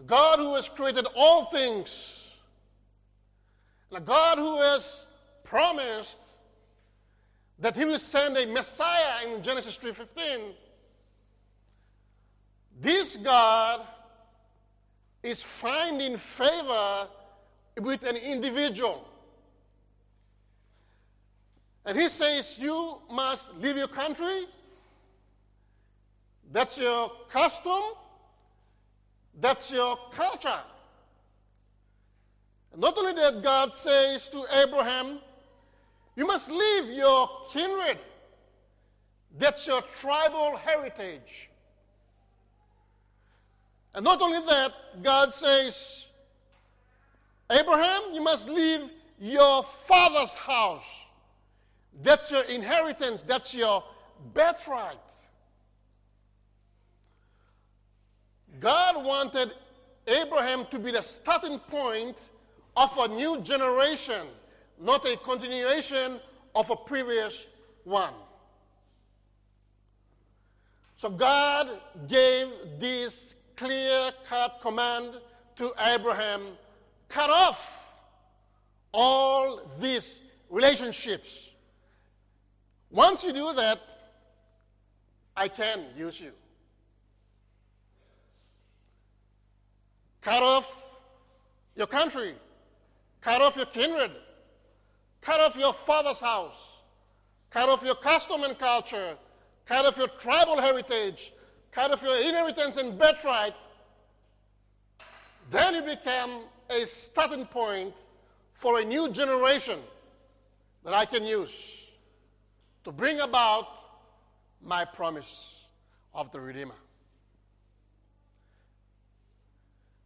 a 0.00 0.02
God 0.02 0.38
who 0.38 0.54
has 0.54 0.68
created 0.68 1.06
all 1.14 1.44
things, 1.44 2.34
and 3.90 3.98
a 3.98 4.00
God 4.00 4.38
who 4.38 4.58
has 4.62 5.06
promised 5.44 6.20
that 7.58 7.76
he 7.76 7.84
will 7.84 7.98
send 7.98 8.38
a 8.38 8.46
Messiah 8.46 9.26
in 9.26 9.42
Genesis 9.42 9.76
3:15. 9.76 10.54
This 12.80 13.18
God 13.18 13.86
is 15.22 15.42
finding 15.42 16.16
favor 16.16 17.08
with 17.76 18.02
an 18.04 18.16
individual. 18.16 19.06
And 21.84 21.98
he 21.98 22.08
says, 22.08 22.58
You 22.58 23.02
must 23.10 23.54
leave 23.58 23.76
your 23.76 23.88
country. 23.88 24.46
That's 26.52 26.78
your 26.78 27.12
custom. 27.28 27.82
That's 29.38 29.70
your 29.70 29.98
culture. 30.12 30.60
And 32.72 32.80
not 32.80 32.96
only 32.98 33.12
that, 33.14 33.42
God 33.42 33.72
says 33.72 34.28
to 34.30 34.44
Abraham, 34.52 35.18
You 36.16 36.26
must 36.26 36.50
leave 36.50 36.86
your 36.86 37.28
kindred. 37.52 37.98
That's 39.38 39.66
your 39.66 39.82
tribal 40.00 40.56
heritage. 40.56 41.50
And 43.94 44.04
not 44.04 44.22
only 44.22 44.40
that, 44.46 45.02
God 45.02 45.30
says, 45.30 46.06
Abraham, 47.50 48.02
you 48.12 48.22
must 48.22 48.48
leave 48.48 48.82
your 49.18 49.62
father's 49.62 50.34
house. 50.34 51.06
That's 52.02 52.30
your 52.30 52.44
inheritance, 52.44 53.22
that's 53.22 53.52
your 53.52 53.82
birthright. 54.32 54.98
God 58.60 59.04
wanted 59.04 59.54
Abraham 60.06 60.66
to 60.70 60.78
be 60.78 60.92
the 60.92 61.00
starting 61.00 61.58
point 61.58 62.18
of 62.76 62.96
a 62.98 63.08
new 63.08 63.40
generation, 63.40 64.26
not 64.78 65.06
a 65.06 65.16
continuation 65.16 66.20
of 66.54 66.70
a 66.70 66.76
previous 66.76 67.46
one. 67.84 68.14
So 70.96 71.08
God 71.08 71.80
gave 72.08 72.48
this 72.78 73.34
clear 73.56 74.12
cut 74.26 74.58
command 74.60 75.14
to 75.56 75.72
Abraham 75.78 76.42
cut 77.08 77.30
off 77.30 77.98
all 78.92 79.60
these 79.80 80.20
relationships. 80.50 81.50
Once 82.90 83.24
you 83.24 83.32
do 83.32 83.54
that, 83.54 83.80
I 85.36 85.48
can 85.48 85.84
use 85.96 86.20
you. 86.20 86.32
Cut 90.20 90.42
off 90.42 90.98
your 91.76 91.86
country, 91.86 92.34
cut 93.20 93.40
off 93.40 93.56
your 93.56 93.66
kindred, 93.66 94.10
cut 95.20 95.40
off 95.40 95.56
your 95.56 95.72
father's 95.72 96.20
house, 96.20 96.80
cut 97.48 97.68
off 97.68 97.82
your 97.82 97.94
custom 97.94 98.42
and 98.42 98.58
culture, 98.58 99.16
cut 99.64 99.86
off 99.86 99.96
your 99.96 100.08
tribal 100.08 100.60
heritage, 100.60 101.32
cut 101.72 101.90
off 101.90 102.02
your 102.02 102.16
inheritance 102.16 102.76
and 102.76 102.98
birthright. 102.98 103.54
Then 105.48 105.74
you 105.74 105.82
become 105.82 106.42
a 106.68 106.84
starting 106.86 107.46
point 107.46 107.94
for 108.52 108.80
a 108.80 108.84
new 108.84 109.10
generation 109.10 109.78
that 110.84 110.92
I 110.92 111.06
can 111.06 111.24
use 111.24 111.88
to 112.84 112.92
bring 112.92 113.20
about 113.20 113.66
my 114.62 114.84
promise 114.84 115.56
of 116.14 116.30
the 116.30 116.40
Redeemer. 116.40 116.74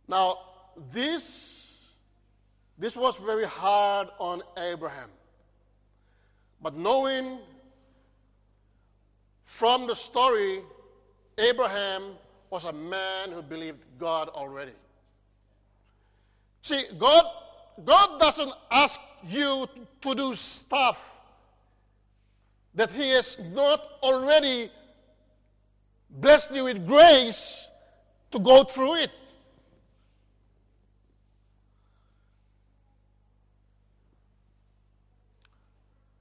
Now, 0.07 0.39
this, 0.91 1.93
this 2.79 2.97
was 2.97 3.17
very 3.17 3.47
hard 3.47 4.09
on 4.19 4.43
Abraham. 4.57 5.09
But 6.61 6.77
knowing 6.77 7.39
from 9.43 9.87
the 9.87 9.95
story, 9.95 10.63
Abraham 11.39 12.15
was 12.51 12.65
a 12.65 12.73
man 12.73 13.31
who 13.33 13.43
believed 13.43 13.83
God 13.99 14.29
already. 14.29 14.73
See, 16.63 16.83
God, 16.99 17.25
God 17.85 18.19
doesn't 18.21 18.53
ask 18.71 19.01
you 19.27 19.69
to 20.03 20.15
do 20.15 20.35
stuff 20.35 21.21
that 22.75 22.91
He 22.91 23.11
has 23.11 23.39
not 23.53 23.81
already 24.03 24.71
blessed 26.11 26.53
you 26.53 26.65
with 26.65 26.87
grace 26.87 27.67
to 28.31 28.39
go 28.39 28.65
through 28.65 28.97
it. 28.97 29.11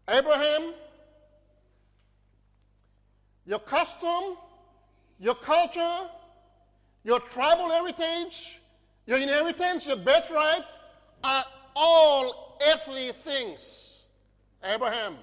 Abraham, 0.10 0.74
your 3.46 3.60
custom, 3.60 4.38
your 5.20 5.36
culture, 5.36 6.10
your 7.04 7.20
tribal 7.20 7.70
heritage, 7.70 8.60
your 9.06 9.18
inheritance, 9.18 9.88
your 9.88 9.98
birthright 9.98 10.64
are 11.24 11.46
all 11.76 12.58
earthly 12.66 13.12
things. 13.24 14.00
Abraham, 14.64 15.16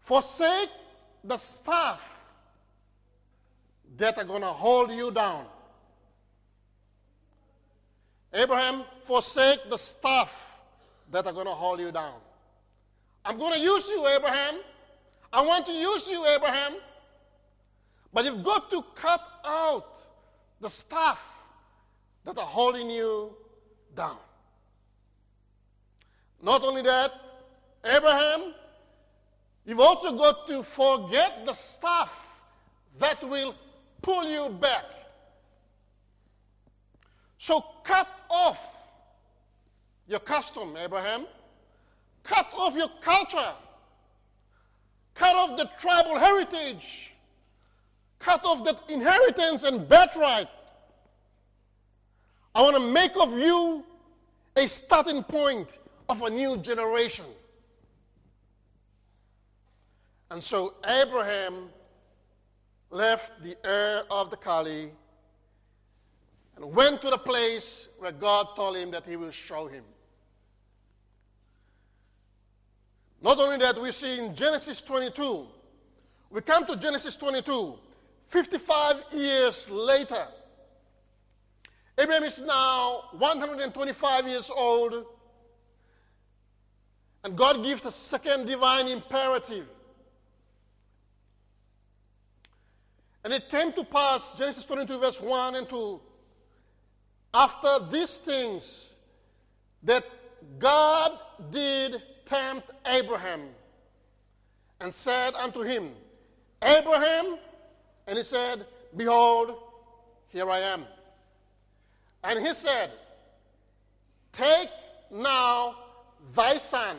forsake 0.00 0.70
the 1.24 1.36
stuff 1.36 2.24
that 3.96 4.18
are 4.18 4.24
going 4.24 4.42
to 4.42 4.48
hold 4.48 4.90
you 4.90 5.10
down. 5.10 5.44
Abraham, 8.32 8.84
forsake 9.04 9.68
the 9.70 9.76
stuff 9.76 10.58
that 11.10 11.26
are 11.26 11.32
going 11.32 11.46
to 11.46 11.52
hold 11.52 11.80
you 11.80 11.90
down. 11.90 12.14
I'm 13.26 13.38
going 13.38 13.54
to 13.54 13.58
use 13.58 13.88
you, 13.88 14.06
Abraham. 14.06 14.60
I 15.32 15.42
want 15.44 15.66
to 15.66 15.72
use 15.72 16.06
you, 16.08 16.24
Abraham. 16.26 16.74
But 18.12 18.24
you've 18.24 18.44
got 18.44 18.70
to 18.70 18.84
cut 18.94 19.20
out 19.44 19.98
the 20.60 20.70
stuff 20.70 21.44
that 22.24 22.38
are 22.38 22.46
holding 22.46 22.88
you 22.88 23.34
down. 23.96 24.18
Not 26.40 26.62
only 26.62 26.82
that, 26.82 27.10
Abraham, 27.84 28.54
you've 29.64 29.80
also 29.80 30.16
got 30.16 30.46
to 30.46 30.62
forget 30.62 31.44
the 31.44 31.52
stuff 31.52 32.42
that 33.00 33.28
will 33.28 33.56
pull 34.02 34.24
you 34.24 34.50
back. 34.50 34.84
So 37.38 37.64
cut 37.82 38.08
off 38.30 38.92
your 40.06 40.20
custom, 40.20 40.76
Abraham. 40.76 41.26
Cut 42.26 42.48
off 42.54 42.76
your 42.76 42.90
culture. 43.00 43.52
Cut 45.14 45.36
off 45.36 45.56
the 45.56 45.70
tribal 45.78 46.18
heritage. 46.18 47.12
Cut 48.18 48.44
off 48.44 48.64
that 48.64 48.82
inheritance 48.90 49.62
and 49.62 49.88
birthright. 49.88 50.48
I 52.54 52.62
want 52.62 52.76
to 52.76 52.80
make 52.80 53.16
of 53.16 53.32
you 53.32 53.84
a 54.56 54.66
starting 54.66 55.22
point 55.22 55.78
of 56.08 56.22
a 56.22 56.30
new 56.30 56.56
generation. 56.56 57.26
And 60.30 60.42
so 60.42 60.74
Abraham 60.86 61.68
left 62.90 63.42
the 63.42 63.56
Ur 63.64 64.04
of 64.10 64.30
the 64.30 64.36
Chaldees 64.42 64.90
and 66.56 66.74
went 66.74 67.02
to 67.02 67.10
the 67.10 67.18
place 67.18 67.88
where 67.98 68.12
God 68.12 68.56
told 68.56 68.76
him 68.76 68.90
that 68.90 69.06
he 69.06 69.16
will 69.16 69.30
show 69.30 69.68
him. 69.68 69.84
Not 73.22 73.38
only 73.38 73.56
that, 73.58 73.80
we 73.80 73.92
see 73.92 74.18
in 74.18 74.34
Genesis 74.34 74.80
22, 74.82 75.46
we 76.30 76.40
come 76.42 76.66
to 76.66 76.76
Genesis 76.76 77.16
22, 77.16 77.78
55 78.26 79.04
years 79.14 79.70
later. 79.70 80.26
Abraham 81.98 82.24
is 82.24 82.42
now 82.42 83.04
125 83.12 84.28
years 84.28 84.50
old, 84.54 85.06
and 87.24 87.36
God 87.36 87.64
gives 87.64 87.84
a 87.86 87.90
second 87.90 88.46
divine 88.46 88.88
imperative. 88.88 89.66
And 93.24 93.32
it 93.32 93.48
came 93.48 93.72
to 93.72 93.82
pass, 93.82 94.34
Genesis 94.34 94.64
22, 94.66 95.00
verse 95.00 95.20
1 95.20 95.54
and 95.56 95.68
2, 95.68 96.00
after 97.34 97.78
these 97.90 98.18
things, 98.18 98.90
that 99.82 100.04
God 100.58 101.18
did 101.50 102.02
tempt 102.26 102.72
Abraham 102.84 103.42
and 104.80 104.92
said 104.92 105.34
unto 105.34 105.62
him, 105.62 105.92
Abraham, 106.62 107.38
and 108.06 108.18
he 108.18 108.22
said, 108.22 108.66
Behold, 108.94 109.54
here 110.28 110.50
I 110.50 110.60
am. 110.60 110.84
And 112.22 112.44
he 112.44 112.52
said, 112.52 112.90
Take 114.32 114.68
now 115.10 115.76
thy 116.34 116.58
son, 116.58 116.98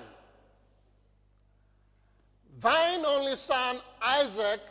thine 2.60 3.06
only 3.06 3.36
son 3.36 3.80
Isaac, 4.02 4.62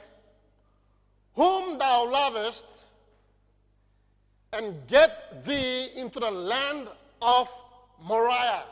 whom 1.34 1.78
thou 1.78 2.10
lovest, 2.10 2.84
and 4.52 4.74
get 4.88 5.44
thee 5.44 5.90
into 5.94 6.18
the 6.18 6.30
land 6.30 6.88
of 7.20 7.48
Moriah. 8.02 8.64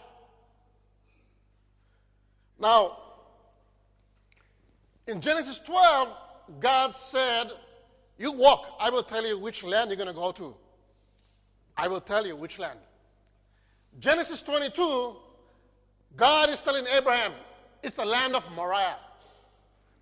Now, 2.64 2.96
in 5.06 5.20
Genesis 5.20 5.58
12, 5.58 6.08
God 6.60 6.94
said, 6.94 7.50
You 8.16 8.32
walk, 8.32 8.74
I 8.80 8.88
will 8.88 9.02
tell 9.02 9.26
you 9.26 9.38
which 9.38 9.62
land 9.62 9.90
you're 9.90 9.98
going 9.98 10.06
to 10.06 10.14
go 10.14 10.32
to. 10.32 10.54
I 11.76 11.88
will 11.88 12.00
tell 12.00 12.26
you 12.26 12.34
which 12.34 12.58
land. 12.58 12.78
Genesis 14.00 14.40
22, 14.40 15.14
God 16.16 16.48
is 16.48 16.62
telling 16.62 16.86
Abraham, 16.86 17.32
It's 17.82 17.96
the 17.96 18.06
land 18.06 18.34
of 18.34 18.50
Moriah. 18.52 18.96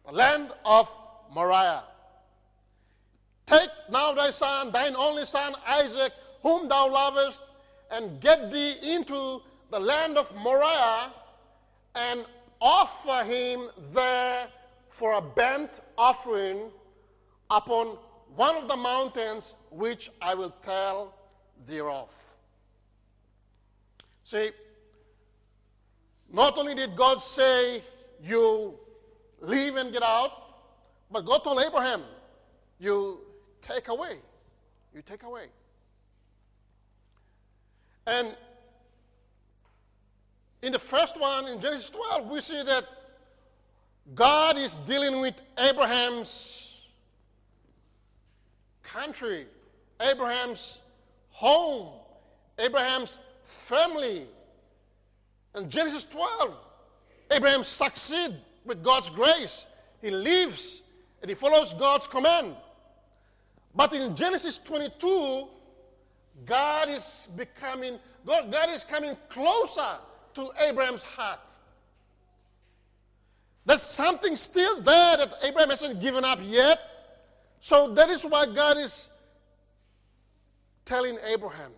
The 0.07 0.13
land 0.13 0.53
of 0.65 0.89
Moriah. 1.35 1.83
Take 3.45 3.71
now 3.91 4.15
thy 4.15 4.31
son, 4.31 4.71
thine 4.71 4.95
only 4.95 5.25
son 5.25 5.57
Isaac, 5.67 6.13
whom 6.45 6.69
thou 6.69 6.89
lovest, 6.89 7.43
and 7.91 8.21
get 8.21 8.53
thee 8.53 8.77
into 8.85 9.43
the 9.73 9.81
land 9.81 10.17
of 10.17 10.33
Moriah, 10.37 11.11
and 11.97 12.25
offer 12.63 13.25
him 13.25 13.69
there 13.93 14.47
for 14.89 15.15
a 15.15 15.21
burnt 15.21 15.81
offering 15.99 16.71
upon 17.51 17.99
one 18.37 18.57
of 18.57 18.69
the 18.69 18.77
mountains 18.77 19.57
which 19.71 20.11
I 20.23 20.35
will 20.35 20.55
tell 20.63 21.15
thereof. 21.67 22.15
See, 24.25 24.53
not 26.33 26.57
only 26.57 26.75
did 26.75 26.95
God 26.97 27.21
say, 27.21 27.83
You 28.23 28.79
leave 29.41 29.77
and 29.77 29.93
get 29.93 30.05
out, 30.05 30.31
but 31.11 31.27
God 31.27 31.43
told 31.43 31.61
Abraham, 31.61 32.03
You 32.79 33.19
take 33.61 33.89
away. 33.89 34.19
You 34.95 35.03
take 35.03 35.25
away. 35.25 35.47
And 38.07 38.37
in 40.63 40.73
the 40.73 40.79
first 40.79 41.19
one, 41.19 41.49
in 41.49 41.61
Genesis 41.61 41.91
12, 41.91 42.31
we 42.31 42.41
see 42.41 42.63
that 42.63 42.85
God 44.15 44.57
is 44.57 44.77
dealing 44.77 45.21
with 45.21 45.35
Abraham's 45.59 46.81
country, 48.85 49.47
Abraham's 50.01 50.81
home, 51.31 51.89
Abraham's 52.59 53.23
family. 53.45 54.27
In 55.57 55.69
Genesis 55.69 56.05
12, 56.05 56.57
Abraham 57.33 57.65
succeeds 57.65 58.35
with 58.65 58.83
God's 58.83 59.11
grace. 59.11 59.67
He 60.01 60.11
lives 60.11 60.83
and 61.21 61.29
he 61.29 61.35
follows 61.35 61.75
God's 61.75 62.07
command. 62.07 62.55
But 63.75 63.93
in 63.95 64.15
Genesis 64.15 64.59
22, 64.59 65.49
God 66.45 66.89
is 66.89 67.29
becoming, 67.37 67.99
God, 68.25 68.53
God 68.53 68.71
is 68.71 68.85
coming 68.85 69.17
closer 69.29 69.99
to 70.35 70.51
Abraham's 70.61 71.03
heart. 71.03 71.41
There's 73.65 73.83
something 73.83 74.35
still 74.37 74.81
there 74.83 75.17
that 75.19 75.35
Abraham 75.43 75.71
hasn't 75.71 76.01
given 76.01 76.25
up 76.25 76.41
yet. 76.43 76.81
So 77.61 77.95
that 77.95 78.11
is 78.11 78.25
why 78.25 78.47
God 78.47 78.77
is 78.77 79.09
telling 80.85 81.19
Abraham, 81.25 81.71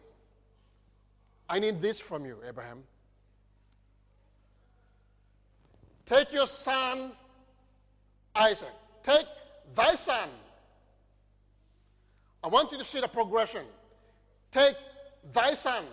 I 1.49 1.59
need 1.59 1.83
this 1.83 2.01
from 2.01 2.25
you, 2.25 2.39
Abraham. 2.49 2.83
Take 6.07 6.33
your 6.33 6.47
son, 6.47 7.13
Isaac. 8.35 8.73
Take 9.03 9.27
thy 9.75 9.95
son, 9.95 10.29
I 12.45 12.49
want 12.49 12.71
you 12.73 12.77
to 12.79 12.85
see 12.85 13.01
the 13.01 13.09
progression. 13.09 13.65
Take 14.53 14.77
thy 15.33 15.55
son, 15.55 15.85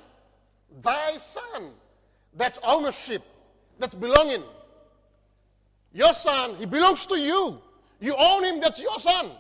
thy 0.82 1.18
son. 1.18 1.72
That's 2.34 2.60
ownership, 2.64 3.24
that's 3.80 3.94
belonging. 3.94 4.44
Your 5.94 6.14
son, 6.14 6.56
he 6.56 6.66
belongs 6.66 7.06
to 7.08 7.16
you. 7.18 7.62
You 8.00 8.16
own 8.16 8.44
him, 8.44 8.60
that's 8.60 8.80
your 8.80 9.00
son. 9.00 9.32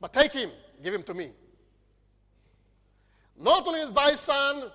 But 0.00 0.12
take 0.12 0.32
him, 0.32 0.50
give 0.82 0.92
him 0.92 1.02
to 1.04 1.14
me. 1.14 1.30
Not 3.38 3.66
only 3.66 3.80
is 3.80 3.92
thy 3.92 4.14
son, 4.14 4.70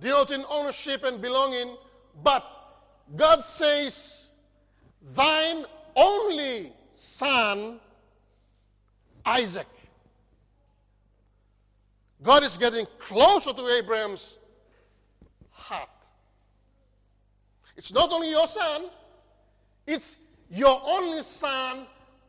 denoting 0.00 0.44
ownership 0.48 1.04
and 1.04 1.20
belonging, 1.20 1.76
but 2.22 2.44
God 3.16 3.40
says, 3.40 4.28
thine 5.14 5.64
only 5.96 6.72
son, 6.94 7.80
Isaac. 9.24 9.66
God 12.22 12.44
is 12.44 12.56
getting 12.56 12.86
closer 12.98 13.52
to 13.52 13.68
Abraham's 13.68 14.38
heart. 15.50 15.88
It's 17.76 17.92
not 17.92 18.12
only 18.12 18.30
your 18.30 18.46
son, 18.46 18.86
it's 19.86 20.16
your 20.50 20.80
only 20.84 21.22
son, 21.22 21.86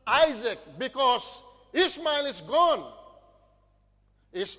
Isaac, 0.08 0.60
because 0.78 1.44
Ishmael 1.74 2.26
is 2.26 2.42
gone. 2.42 2.92
Is 4.34 4.58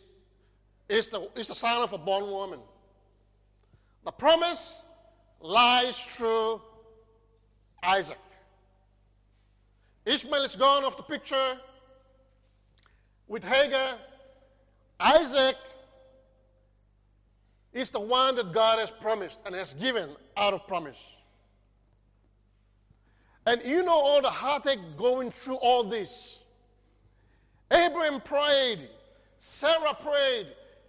is 0.89 1.09
the, 1.09 1.29
is 1.35 1.49
the 1.49 1.55
son 1.55 1.83
of 1.83 1.93
a 1.93 1.99
bondwoman. 1.99 2.61
The 4.05 4.13
promise 4.13 4.81
lies 5.41 5.99
through 5.99 6.61
Isaac. 7.83 8.19
Ishmael 10.05 10.45
is 10.45 10.55
gone 10.55 10.85
off 10.85 10.97
the 10.97 11.03
picture 11.03 11.59
with 13.27 13.43
Hagar. 13.43 13.97
Isaac 15.01 15.57
is 17.77 17.91
the 17.91 18.01
one 18.01 18.35
that 18.37 18.53
God 18.53 18.79
has 18.79 18.91
promised 18.91 19.39
and 19.45 19.55
has 19.55 19.75
given 19.75 20.09
out 20.37 20.55
of 20.55 20.67
promise. 20.67 20.99
And 23.45 23.61
you 23.65 23.83
know 23.83 23.93
all 23.93 24.23
the 24.23 24.31
heartache 24.31 24.81
going 24.97 25.31
through 25.31 25.57
all 25.57 25.85
this. 25.85 26.39
Abraham 27.71 28.21
prayed, 28.21 28.89
Sarah 29.39 29.95
prayed. 29.95 30.49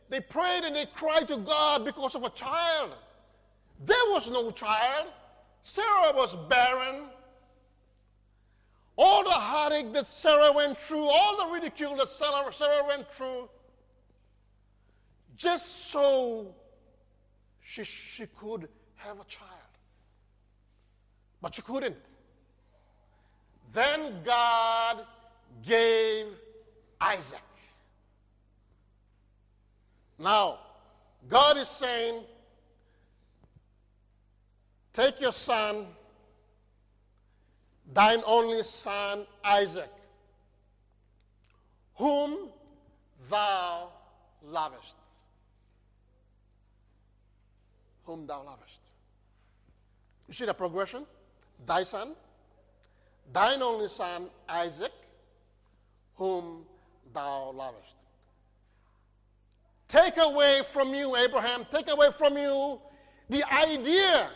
They 0.10 0.21
prayed 0.21 0.63
and 0.63 0.76
they 0.76 0.86
cried 0.86 1.28
to 1.28 1.38
God 1.38 1.84
because 1.84 2.15
of 2.15 2.23
a 2.23 2.30
child. 2.30 2.91
There 3.86 3.97
was 4.08 4.30
no 4.32 4.52
child. 4.52 5.08
Sarah 5.63 6.13
was 6.15 6.36
barren. 6.47 7.04
All 8.95 9.26
the 9.26 9.30
heartache 9.30 9.91
that 9.91 10.06
Sarah 10.06 10.54
went 10.54 10.80
through, 10.80 11.06
all 11.06 11.45
the 11.45 11.54
ridicule 11.54 11.97
that 11.97 12.08
Sarah, 12.08 12.52
Sarah 12.52 12.88
went 12.88 13.12
through, 13.12 13.50
just 15.36 15.91
so 15.91 16.56
she, 17.69 17.84
she 17.84 18.25
could 18.27 18.69
have 18.95 19.19
a 19.19 19.25
child. 19.25 19.51
But 21.41 21.53
she 21.53 21.62
couldn't. 21.62 21.97
Then 23.73 24.23
God 24.23 25.06
gave 25.65 26.27
Isaac. 26.99 27.41
Now, 30.17 30.60
God 31.27 31.58
is 31.58 31.67
saying, 31.67 32.23
Take 34.93 35.19
your 35.19 35.34
son, 35.34 35.88
thine 37.93 38.23
only 38.25 38.63
son 38.63 39.27
Isaac, 39.43 39.91
whom 41.95 42.49
thou 43.30 43.89
lovest. 44.43 44.95
Whom 48.08 48.26
thou 48.26 48.41
lovest. 48.41 48.80
You 50.30 50.34
see 50.34 50.46
the 50.46 50.54
progression? 50.54 51.06
Thy 51.65 51.84
son, 51.84 52.13
thine 53.34 53.62
only 53.62 53.89
son 53.89 54.28
Isaac, 54.48 54.93
whom 56.15 56.63
thou 57.13 57.52
lovest. 57.52 57.98
Take 59.89 60.15
away 60.17 60.62
from 60.65 60.96
you, 60.96 61.17
Abraham, 61.17 61.65
take 61.70 61.89
away 61.89 62.08
from 62.17 62.38
you 62.38 62.80
the 63.30 63.43
idea 63.54 64.30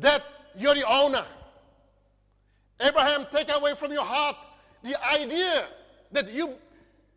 that 0.00 0.24
you're 0.58 0.74
the 0.74 0.88
owner. 0.88 1.24
Abraham, 2.80 3.26
take 3.30 3.50
away 3.52 3.74
from 3.76 3.92
your 3.92 4.04
heart 4.04 4.38
the 4.82 5.00
idea 5.04 5.66
that 6.10 6.32
you, 6.32 6.54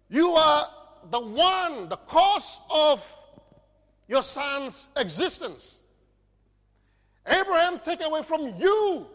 you 0.08 0.34
are 0.34 0.70
the 1.10 1.20
one, 1.20 1.90
the 1.90 1.98
cause 1.98 2.62
of 2.70 3.02
your 4.08 4.24
son's 4.24 4.90
existence. 4.96 5.76
Abraham, 7.26 7.80
take 7.84 8.02
away 8.02 8.22
from 8.22 8.54
you 8.58 9.08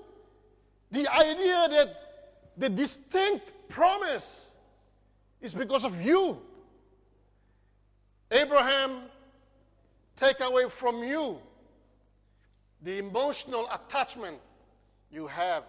the 0.90 1.06
idea 1.08 1.68
that 1.70 1.96
the 2.56 2.68
distinct 2.68 3.52
promise 3.68 4.50
is 5.40 5.54
because 5.54 5.84
of 5.84 6.00
you. 6.00 6.38
Abraham, 8.30 9.02
take 10.16 10.40
away 10.40 10.68
from 10.68 11.02
you 11.02 11.38
the 12.82 12.98
emotional 12.98 13.68
attachment 13.72 14.38
you 15.12 15.26
have 15.26 15.64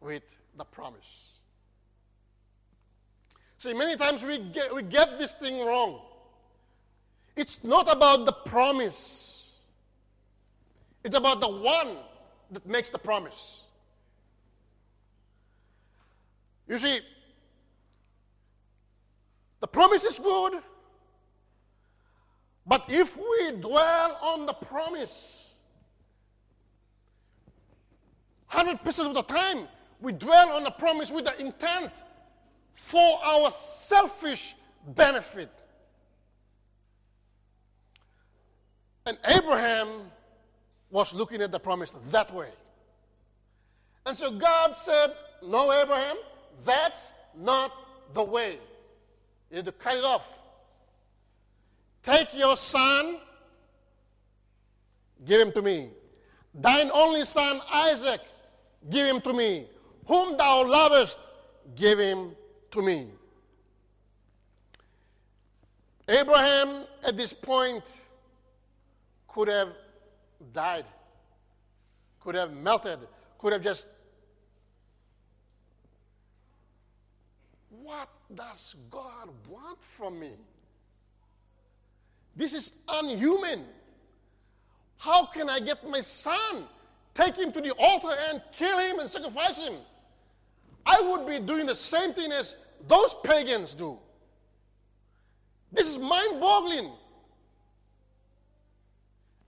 with 0.00 0.22
the 0.56 0.64
promise. 0.64 1.32
See, 3.58 3.72
many 3.72 3.96
times 3.96 4.24
we 4.24 4.38
get, 4.38 4.74
we 4.74 4.82
get 4.82 5.18
this 5.18 5.34
thing 5.34 5.64
wrong. 5.64 6.00
It's 7.36 7.64
not 7.64 7.90
about 7.90 8.26
the 8.26 8.32
promise, 8.32 9.50
it's 11.02 11.16
about 11.16 11.40
the 11.40 11.48
one 11.48 11.96
that 12.50 12.66
makes 12.66 12.90
the 12.90 12.98
promise. 12.98 13.60
You 16.68 16.78
see, 16.78 17.00
the 19.60 19.66
promise 19.66 20.04
is 20.04 20.18
good, 20.18 20.62
but 22.66 22.84
if 22.88 23.16
we 23.16 23.52
dwell 23.60 24.18
on 24.22 24.46
the 24.46 24.54
promise, 24.54 25.52
100% 28.50 29.06
of 29.06 29.14
the 29.14 29.22
time, 29.22 29.66
we 30.00 30.12
dwell 30.12 30.50
on 30.52 30.64
the 30.64 30.70
promise 30.70 31.10
with 31.10 31.24
the 31.24 31.38
intent 31.40 31.90
for 32.74 33.18
our 33.24 33.50
selfish 33.50 34.54
benefit. 34.86 35.50
And 39.06 39.18
Abraham 39.26 39.88
was 40.90 41.12
looking 41.12 41.42
at 41.42 41.52
the 41.52 41.58
promise 41.58 41.92
that 42.10 42.32
way. 42.32 42.48
And 44.06 44.16
so 44.16 44.30
God 44.30 44.74
said, 44.74 45.12
No, 45.42 45.72
Abraham, 45.72 46.16
that's 46.64 47.12
not 47.36 47.72
the 48.14 48.22
way. 48.22 48.58
You 49.50 49.56
need 49.56 49.64
to 49.66 49.72
cut 49.72 49.96
it 49.96 50.04
off. 50.04 50.42
Take 52.02 52.34
your 52.34 52.56
son, 52.56 53.18
give 55.24 55.40
him 55.40 55.52
to 55.52 55.62
me. 55.62 55.88
Thine 56.54 56.90
only 56.92 57.24
son, 57.24 57.60
Isaac, 57.72 58.20
give 58.90 59.06
him 59.06 59.20
to 59.22 59.32
me. 59.32 59.66
Whom 60.06 60.36
thou 60.36 60.66
lovest, 60.66 61.18
give 61.74 61.98
him 61.98 62.32
to 62.72 62.82
me. 62.82 63.08
Abraham, 66.08 66.84
at 67.02 67.16
this 67.16 67.32
point, 67.32 67.84
could 69.34 69.48
have 69.48 69.72
died, 70.52 70.84
could 72.20 72.36
have 72.36 72.52
melted, 72.52 73.00
could 73.38 73.52
have 73.52 73.62
just. 73.62 73.88
What 77.82 78.08
does 78.32 78.76
God 78.90 79.28
want 79.50 79.82
from 79.82 80.20
me? 80.20 80.30
This 82.36 82.54
is 82.54 82.70
unhuman. 82.88 83.64
How 84.98 85.26
can 85.26 85.50
I 85.50 85.58
get 85.58 85.86
my 85.88 86.00
son 86.00 86.68
take 87.14 87.36
him 87.36 87.52
to 87.52 87.60
the 87.60 87.72
altar 87.78 88.14
and 88.28 88.42
kill 88.52 88.78
him 88.78 88.98
and 88.98 89.08
sacrifice 89.08 89.56
him. 89.56 89.74
I 90.84 91.00
would 91.00 91.26
be 91.26 91.38
doing 91.38 91.66
the 91.66 91.74
same 91.74 92.12
thing 92.12 92.32
as 92.32 92.56
those 92.86 93.14
pagans 93.24 93.72
do. 93.72 93.98
This 95.72 95.88
is 95.88 95.98
mind 95.98 96.40
boggling. 96.40 96.90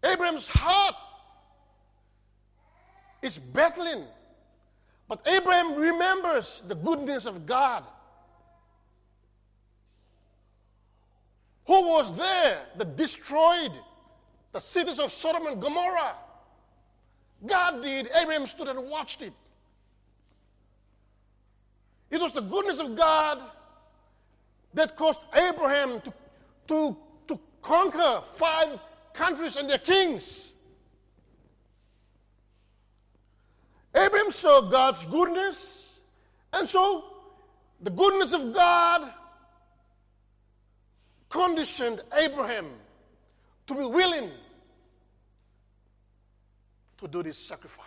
Abraham's 0.06 0.48
heart 0.48 0.94
is 3.22 3.38
battling. 3.38 4.04
But 5.08 5.20
Abraham 5.26 5.74
remembers 5.74 6.62
the 6.66 6.74
goodness 6.74 7.26
of 7.26 7.46
God. 7.46 7.84
Who 11.66 11.88
was 11.88 12.16
there 12.16 12.62
that 12.76 12.96
destroyed 12.96 13.72
the 14.52 14.60
cities 14.60 14.98
of 14.98 15.12
Sodom 15.12 15.46
and 15.46 15.60
Gomorrah? 15.60 16.14
God 17.44 17.82
did. 17.82 18.08
Abraham 18.14 18.46
stood 18.46 18.68
and 18.68 18.88
watched 18.88 19.22
it. 19.22 19.32
It 22.10 22.20
was 22.20 22.32
the 22.32 22.40
goodness 22.40 22.78
of 22.78 22.96
God 22.96 23.40
that 24.74 24.96
caused 24.96 25.20
Abraham 25.34 26.00
to, 26.02 26.12
to, 26.68 26.96
to 27.28 27.40
conquer 27.60 28.20
five 28.22 28.78
countries 29.16 29.56
and 29.56 29.68
their 29.68 29.78
kings. 29.78 30.52
Abraham 33.94 34.30
saw 34.30 34.60
God's 34.60 35.04
goodness, 35.06 36.00
and 36.52 36.68
so 36.68 37.04
the 37.80 37.90
goodness 37.90 38.32
of 38.32 38.54
God 38.54 39.10
conditioned 41.28 42.00
Abraham 42.16 42.66
to 43.66 43.74
be 43.74 43.84
willing 43.84 44.30
to 46.98 47.08
do 47.08 47.22
this 47.22 47.38
sacrifice. 47.38 47.84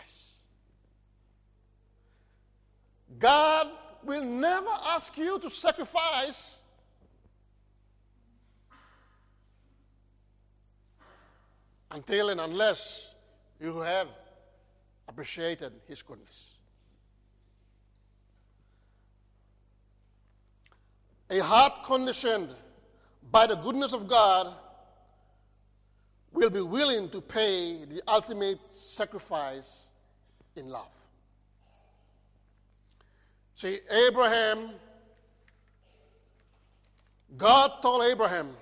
God 3.17 3.67
will 4.03 4.23
never 4.23 4.69
ask 4.85 5.17
you 5.17 5.39
to 5.39 5.49
sacrifice 5.49 6.58
until 11.91 12.29
and 12.29 12.39
unless 12.39 13.13
you 13.59 13.79
have 13.79 14.07
appreciated 15.07 15.73
His 15.87 16.01
goodness. 16.01 16.45
A 21.31 21.39
heart 21.39 21.83
conditioned 21.83 22.49
by 23.31 23.45
the 23.45 23.55
goodness 23.55 23.93
of 23.93 24.07
God 24.07 24.55
will 26.31 26.49
be 26.49 26.61
willing 26.61 27.09
to 27.09 27.21
pay 27.21 27.85
the 27.85 28.01
ultimate 28.07 28.59
sacrifice 28.69 29.81
in 30.55 30.69
love. 30.69 30.87
See, 33.55 33.79
Abraham, 33.91 34.71
God 37.37 37.81
told 37.81 38.03
Abraham 38.03 38.55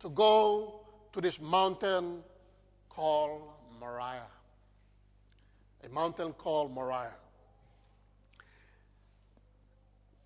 to 0.00 0.08
go 0.10 0.80
to 1.12 1.20
this 1.20 1.40
mountain 1.40 2.22
called 2.90 3.40
Moriah. 3.80 4.26
A 5.84 5.88
mountain 5.88 6.34
called 6.34 6.74
Moriah. 6.74 7.14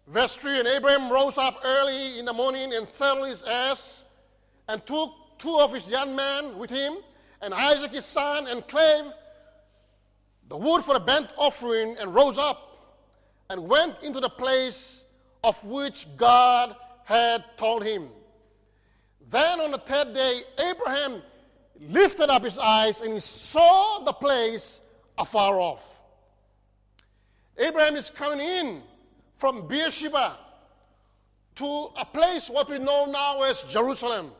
Verse 0.08 0.34
3 0.34 0.60
And 0.60 0.68
Abraham 0.68 1.10
rose 1.10 1.38
up 1.38 1.60
early 1.64 2.18
in 2.18 2.24
the 2.24 2.32
morning 2.32 2.74
and 2.74 2.88
saddled 2.90 3.28
his 3.28 3.44
ass 3.44 4.04
and 4.68 4.84
took 4.84 5.12
two 5.38 5.56
of 5.60 5.72
his 5.72 5.88
young 5.88 6.16
men 6.16 6.58
with 6.58 6.70
him, 6.70 6.96
and 7.40 7.54
Isaac 7.54 7.92
his 7.92 8.06
son, 8.06 8.46
and 8.46 8.66
clave 8.66 9.12
the 10.48 10.56
wood 10.56 10.82
for 10.82 10.94
the 10.94 11.00
burnt 11.00 11.30
offering 11.36 11.96
and 11.98 12.14
rose 12.14 12.38
up 12.38 12.98
and 13.50 13.68
went 13.68 14.02
into 14.02 14.20
the 14.20 14.28
place 14.28 15.04
of 15.42 15.62
which 15.64 16.06
God 16.16 16.76
had 17.04 17.44
told 17.56 17.84
him. 17.84 18.08
Then 19.30 19.60
on 19.60 19.70
the 19.70 19.78
third 19.78 20.14
day, 20.14 20.42
Abraham 20.58 21.22
lifted 21.80 22.30
up 22.30 22.44
his 22.44 22.58
eyes 22.58 23.00
and 23.00 23.12
he 23.12 23.20
saw 23.20 24.00
the 24.04 24.12
place 24.12 24.80
afar 25.18 25.60
off. 25.60 26.02
Abraham 27.58 27.96
is 27.96 28.10
coming 28.10 28.40
in 28.40 28.82
from 29.34 29.66
Beersheba 29.68 30.38
to 31.56 31.88
a 31.96 32.04
place 32.04 32.48
what 32.48 32.68
we 32.68 32.78
know 32.78 33.06
now 33.06 33.42
as 33.42 33.62
Jerusalem. 33.62 34.32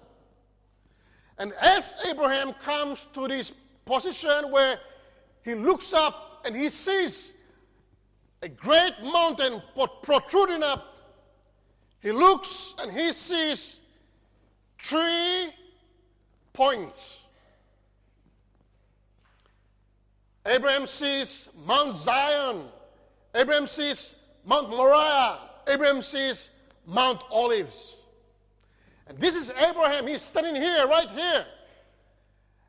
And 1.38 1.52
as 1.60 1.94
Abraham 2.06 2.52
comes 2.54 3.08
to 3.14 3.28
this 3.28 3.52
position 3.84 4.50
where 4.50 4.78
he 5.42 5.54
looks 5.54 5.92
up 5.92 6.42
and 6.44 6.56
he 6.56 6.68
sees 6.68 7.34
a 8.42 8.48
great 8.48 8.94
mountain 9.02 9.62
protruding 10.02 10.62
up, 10.62 10.94
he 12.00 12.12
looks 12.12 12.74
and 12.78 12.90
he 12.90 13.12
sees 13.12 13.80
three 14.80 15.50
points. 16.52 17.23
Abraham 20.46 20.86
sees 20.86 21.48
Mount 21.66 21.94
Zion. 21.94 22.64
Abraham 23.34 23.66
sees 23.66 24.14
Mount 24.44 24.70
Moriah. 24.70 25.38
Abraham 25.66 26.02
sees 26.02 26.50
Mount 26.86 27.20
Olives. 27.30 27.96
And 29.06 29.18
this 29.18 29.34
is 29.34 29.50
Abraham. 29.50 30.06
He's 30.06 30.22
standing 30.22 30.54
here, 30.54 30.86
right 30.86 31.08
here. 31.10 31.46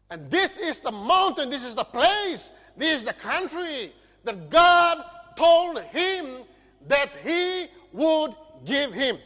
And 0.09 0.29
this 0.29 0.57
is 0.57 0.81
the 0.81 0.91
mountain, 0.91 1.49
this 1.49 1.65
is 1.65 1.75
the 1.75 1.83
place, 1.83 2.51
this 2.77 2.99
is 2.99 3.05
the 3.05 3.13
country 3.13 3.91
that 4.23 4.49
God 4.49 5.03
told 5.35 5.81
him 5.81 6.43
that 6.87 7.11
he 7.23 7.67
would 7.91 8.35
give 8.63 8.93
him. 8.93 9.17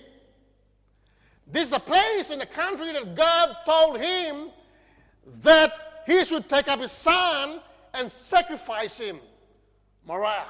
This 1.51 1.65
is 1.65 1.71
the 1.71 1.79
place 1.79 2.29
in 2.29 2.39
the 2.39 2.45
country 2.45 2.93
that 2.93 3.15
God 3.15 3.57
told 3.65 3.99
him 3.99 4.49
that 5.41 5.73
he 6.05 6.23
should 6.23 6.47
take 6.47 6.67
up 6.67 6.79
his 6.79 6.91
son 6.91 7.59
and 7.99 8.09
sacrifice 8.09 8.97
him. 8.97 9.19
Moriah. 10.05 10.47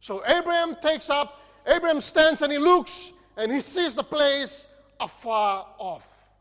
So 0.00 0.22
Abraham 0.26 0.76
takes 0.82 1.08
up, 1.08 1.40
Abraham 1.66 2.00
stands 2.00 2.42
and 2.42 2.52
he 2.52 2.58
looks 2.58 3.12
and 3.36 3.50
he 3.50 3.60
sees 3.60 3.94
the 3.94 4.02
place 4.02 4.66
afar 5.00 5.66
off. 5.78 6.34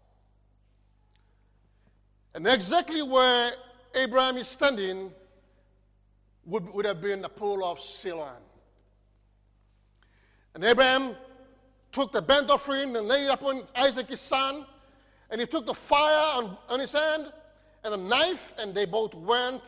And 2.33 2.47
exactly 2.47 3.03
where 3.03 3.51
Abraham 3.93 4.37
is 4.37 4.47
standing 4.47 5.11
would, 6.45 6.67
would 6.73 6.85
have 6.85 6.99
been 6.99 7.21
the 7.21 7.29
pool 7.29 7.63
of 7.63 7.79
Siloam. 7.79 8.41
And 10.55 10.63
Abraham 10.63 11.15
took 11.91 12.11
the 12.11 12.21
burnt 12.21 12.49
offering 12.49 12.95
and 12.95 13.07
laid 13.07 13.25
it 13.25 13.29
upon 13.29 13.63
Isaac 13.75 14.09
his 14.09 14.21
son, 14.21 14.65
and 15.29 15.39
he 15.39 15.47
took 15.47 15.65
the 15.65 15.73
fire 15.73 16.41
on, 16.41 16.57
on 16.67 16.79
his 16.79 16.93
hand 16.93 17.31
and 17.83 17.93
a 17.93 17.97
knife, 17.97 18.53
and 18.59 18.73
they 18.73 18.85
both 18.85 19.13
went, 19.13 19.61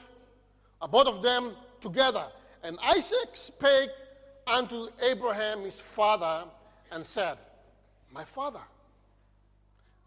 uh, 0.81 0.87
both 0.87 1.07
of 1.07 1.21
them 1.21 1.55
together. 1.81 2.25
And 2.63 2.77
Isaac 2.81 3.29
spake 3.33 3.89
unto 4.45 4.87
Abraham 5.01 5.61
his 5.63 5.79
father 5.79 6.45
and 6.91 7.05
said, 7.05 7.37
My 8.13 8.23
father. 8.23 8.61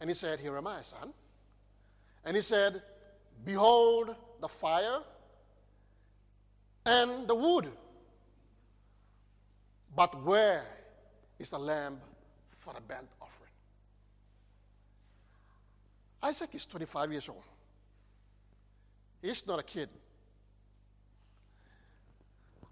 And 0.00 0.08
he 0.10 0.14
said, 0.14 0.40
Here 0.40 0.56
am 0.56 0.66
I, 0.66 0.82
son. 0.82 1.12
And 2.24 2.36
he 2.36 2.42
said, 2.42 2.82
Behold 3.44 4.14
the 4.40 4.48
fire 4.48 5.00
and 6.84 7.26
the 7.26 7.34
wood. 7.34 7.70
But 9.94 10.22
where 10.24 10.64
is 11.38 11.50
the 11.50 11.58
lamb 11.58 11.98
for 12.58 12.72
the 12.74 12.80
burnt 12.80 13.08
offering? 13.20 13.50
Isaac 16.22 16.54
is 16.54 16.66
25 16.66 17.12
years 17.12 17.28
old. 17.28 17.42
He's 19.22 19.46
not 19.46 19.58
a 19.58 19.62
kid. 19.62 19.88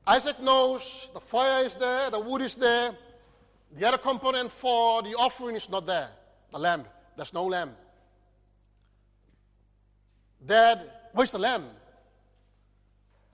Isaac 0.07 0.41
knows 0.41 1.11
the 1.15 1.21
fire 1.21 1.65
is 1.65 1.77
there, 1.77 2.11
the 2.11 2.21
wood 2.21 2.43
is 2.43 2.55
there. 2.55 2.95
The 3.77 3.89
other 3.89 3.99
component 3.99 4.53
for 4.53 5.03
the 5.03 5.15
offering 5.15 5.57
is 5.57 5.69
not 5.69 5.87
there 5.87 6.11
the 6.55 6.59
lamb. 6.61 6.85
There's 7.17 7.35
no 7.35 7.45
lamb. 7.47 7.73
Dad, 10.47 10.89
where's 11.13 11.33
the 11.33 11.39
lamb? 11.39 11.65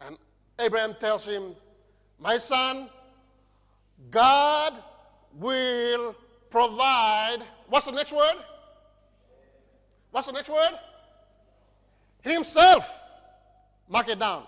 And 0.00 0.16
Abraham 0.58 0.94
tells 0.98 1.26
him, 1.26 1.54
My 2.18 2.38
son, 2.38 2.88
God 4.10 4.82
will 5.34 6.16
provide. 6.48 7.40
What's 7.68 7.86
the 7.86 7.92
next 7.92 8.12
word? 8.12 8.36
What's 10.10 10.26
the 10.26 10.32
next 10.32 10.48
word? 10.48 10.70
Himself. 12.22 13.00
Mark 13.88 14.08
it 14.08 14.18
down. 14.18 14.44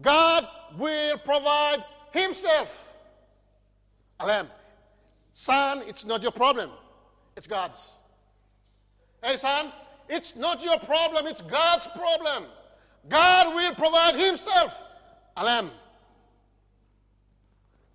God 0.00 0.46
will 0.78 1.18
provide 1.18 1.84
Himself 2.12 2.94
a 4.18 4.26
lamb. 4.26 4.48
Son, 5.32 5.82
it's 5.86 6.04
not 6.04 6.22
your 6.22 6.32
problem, 6.32 6.70
it's 7.36 7.46
God's. 7.46 7.90
Hey, 9.22 9.36
son, 9.36 9.70
it's 10.08 10.36
not 10.36 10.64
your 10.64 10.78
problem, 10.78 11.26
it's 11.26 11.42
God's 11.42 11.86
problem. 11.88 12.44
God 13.08 13.54
will 13.54 13.74
provide 13.74 14.14
Himself 14.14 14.82
a 15.36 15.44
lamb. 15.44 15.70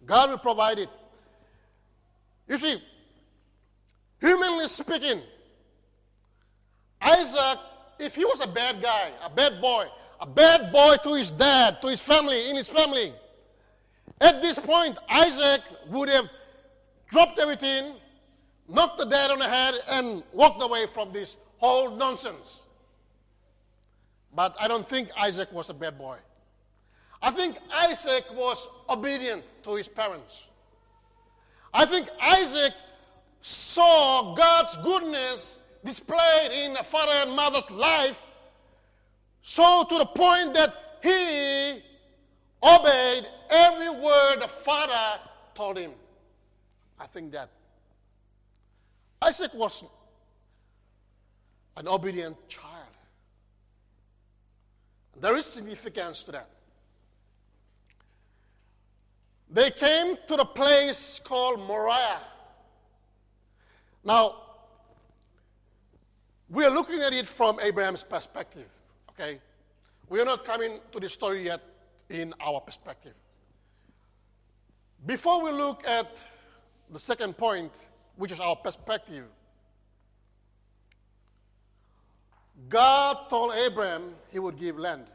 God 0.06 0.30
will 0.30 0.38
provide 0.38 0.80
it. 0.80 0.90
You 2.48 2.58
see, 2.58 2.82
humanly 4.20 4.68
speaking, 4.68 5.22
Isaac, 7.02 7.60
if 8.02 8.16
he 8.16 8.26
was 8.26 8.42
a 8.42 8.48
bad 8.48 8.82
guy, 8.82 9.12
a 9.24 9.30
bad 9.30 9.62
boy, 9.62 9.86
a 10.20 10.26
bad 10.26 10.72
boy 10.72 10.96
to 11.04 11.14
his 11.16 11.32
dad, 11.32 11.82
to 11.82 11.88
his 11.88 12.00
family, 12.00 12.50
in 12.50 12.56
his 12.56 12.68
family. 12.68 13.14
At 14.20 14.42
this 14.42 14.60
point, 14.60 14.98
Isaac 15.10 15.62
would 15.88 16.10
have 16.10 16.30
dropped 17.08 17.40
everything, 17.40 17.94
knocked 18.68 18.98
the 18.98 19.06
dad 19.06 19.32
on 19.32 19.40
the 19.40 19.48
head, 19.48 19.76
and 19.90 20.24
walked 20.34 20.62
away 20.62 20.88
from 20.88 21.12
this 21.12 21.38
whole 21.58 21.96
nonsense. 21.96 22.60
But 24.34 24.56
I 24.60 24.68
don't 24.68 24.88
think 24.88 25.10
Isaac 25.18 25.52
was 25.52 25.70
a 25.70 25.74
bad 25.74 25.98
boy. 25.98 26.18
I 27.22 27.32
think 27.32 27.58
Isaac 27.72 28.26
was 28.34 28.68
obedient 28.90 29.44
to 29.64 29.76
his 29.76 29.88
parents. 29.88 30.44
I 31.74 31.86
think 31.86 32.10
Isaac 32.20 32.74
saw 33.42 34.36
God's 34.36 34.76
goodness 34.78 35.61
displayed 35.84 36.52
in 36.52 36.78
a 36.78 36.84
father 36.84 37.12
and 37.12 37.36
mother's 37.36 37.70
life 37.72 38.20
so 39.42 39.86
to 39.90 39.98
the 39.98 40.06
point 40.06 40.54
that 40.54 40.74
he 41.02 41.82
obeyed 42.64 43.28
every 43.50 43.90
word 43.90 44.42
the 44.42 44.48
father 44.48 45.20
told 45.56 45.78
him. 45.78 45.92
I 47.00 47.08
think 47.08 47.32
that 47.32 47.50
Isaac 49.22 49.54
was 49.54 49.84
an 51.78 51.88
obedient 51.88 52.38
child. 52.48 52.68
There 55.20 55.36
is 55.38 55.46
significance 55.46 56.24
to 56.24 56.32
that. 56.34 56.50
They 59.50 59.70
came 59.70 60.18
to 60.28 60.38
the 60.38 60.46
place 60.46 61.20
called 61.24 61.60
Moriah. 61.60 62.22
Now, 64.04 64.41
we 66.52 66.66
are 66.66 66.70
looking 66.70 67.00
at 67.00 67.14
it 67.14 67.28
from 67.28 67.60
Abraham's 67.62 68.04
perspective. 68.04 68.68
Okay? 69.10 69.40
We 70.10 70.20
are 70.20 70.26
not 70.26 70.44
coming 70.44 70.80
to 70.92 71.00
the 71.00 71.08
story 71.08 71.46
yet 71.46 71.62
in 72.10 72.34
our 72.42 72.60
perspective. 72.60 73.14
Before 75.06 75.42
we 75.42 75.52
look 75.52 75.88
at 75.88 76.22
the 76.92 77.00
second 77.00 77.38
point, 77.38 77.72
which 78.18 78.34
is 78.34 78.42
our 78.42 78.58
perspective, 78.58 79.24
God 82.68 83.30
told 83.30 83.54
Abraham 83.56 84.14
he 84.30 84.40
would 84.40 84.60
give 84.60 84.78
land. 84.78 85.06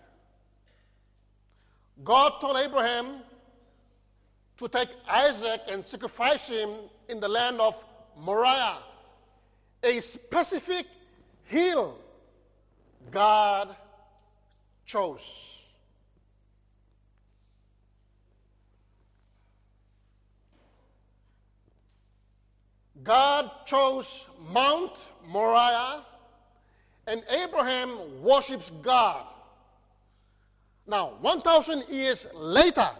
God 2.02 2.40
told 2.40 2.56
Abraham 2.56 3.18
to 4.56 4.68
take 4.68 4.88
Isaac 5.06 5.60
and 5.68 5.84
sacrifice 5.84 6.48
him 6.48 6.70
in 7.08 7.20
the 7.20 7.28
land 7.28 7.60
of 7.60 7.84
Moriah, 8.18 8.78
a 9.82 10.00
specific 10.00 10.86
hill 11.46 11.96
God 13.10 13.74
chose. 14.84 15.62
God 23.02 23.50
chose 23.66 24.26
Mount 24.52 24.92
Moriah, 25.24 26.02
and 27.06 27.22
Abraham 27.30 28.20
worships 28.20 28.70
God. 28.82 29.26
Now, 30.88 31.14
1,000 31.20 31.84
years 31.88 32.26
later, 32.34 32.90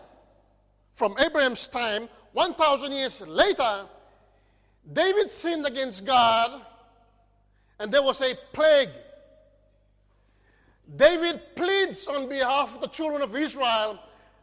from 0.93 1.17
Abraham's 1.19 1.67
time, 1.67 2.09
1,000 2.33 2.93
years 2.93 3.21
later, 3.23 3.87
David 4.93 5.29
sinned 5.29 5.67
against 5.67 6.05
God 6.05 6.63
and 7.79 7.93
there 7.93 8.03
was 8.03 8.21
a 8.21 8.35
plague. 8.53 8.91
David 10.97 11.41
pleads 11.57 12.07
on 12.07 12.29
behalf 12.29 12.75
of 12.75 12.81
the 12.81 12.89
children 12.89 13.23
of 13.23 13.35
Israel, 13.35 13.99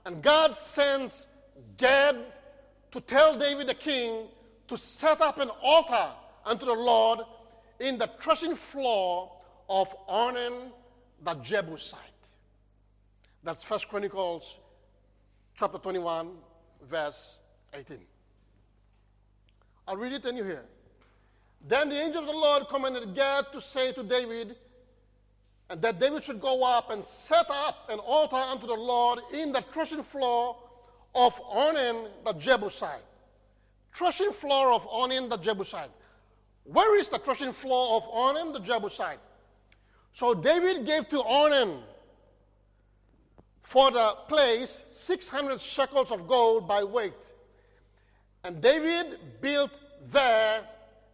and 0.06 0.22
God 0.22 0.54
sends 0.54 1.28
Gad 1.78 2.18
to 2.92 3.02
tell 3.02 3.38
David 3.38 3.68
the 3.68 3.74
king 3.74 4.28
to 4.68 4.78
set 4.78 5.22
up 5.22 5.40
an 5.40 5.50
altar 5.62 6.10
unto 6.46 6.66
the 6.66 6.74
Lord 6.74 7.20
in 7.80 7.98
the 7.98 8.10
threshing 8.20 8.56
floor 8.56 9.32
of 9.70 9.94
Ornan 10.08 10.72
the 11.24 11.36
Jebusite. 11.36 12.00
That's 13.44 13.64
First 13.64 13.88
Chronicles 13.90 14.60
chapter 15.56 15.78
21, 15.78 16.32
verse 16.90 17.40
18. 17.74 18.00
I'll 19.88 19.98
read 19.98 20.14
it 20.14 20.26
and 20.26 20.38
you 20.38 20.44
hear. 20.44 20.64
Then 21.66 21.90
the 21.90 22.00
angel 22.00 22.22
of 22.22 22.28
the 22.28 22.34
Lord 22.34 22.68
commanded 22.68 23.16
Gad 23.16 23.46
to 23.54 23.62
say 23.62 23.94
to 23.94 24.04
David, 24.04 24.56
and 25.70 25.82
that 25.82 26.00
David 26.00 26.24
should 26.24 26.42
go 26.42 26.64
up 26.64 26.92
and 26.92 27.04
set 27.04 27.50
up 27.50 27.90
an 27.90 28.00
altar 28.00 28.36
unto 28.36 28.68
the 28.68 28.74
Lord 28.74 29.20
in 29.34 29.54
the 29.54 29.62
threshing 29.72 30.04
floor 30.04 30.58
of 31.16 31.40
Ornan 31.42 32.10
the 32.26 32.34
Jebusite. 32.34 33.04
Threshing 33.94 34.32
floor 34.32 34.74
of 34.74 34.86
Ornan 34.88 35.30
the 35.30 35.38
Jebusite. 35.38 35.92
Where 36.66 37.00
is 37.00 37.10
the 37.10 37.20
threshing 37.20 37.54
floor 37.54 37.98
of 37.98 38.04
Ornan 38.10 38.52
the 38.52 38.60
Jebusite? 38.60 39.20
So 40.14 40.34
David 40.34 40.86
gave 40.86 41.08
to 41.10 41.18
Ornan 41.18 41.82
for 43.62 43.90
the 43.90 44.16
place 44.28 44.84
600 44.92 45.60
shekels 45.62 46.12
of 46.12 46.28
gold 46.28 46.68
by 46.68 46.84
weight. 46.84 47.34
And 48.44 48.62
David 48.62 49.18
built 49.42 49.80
there 50.08 50.68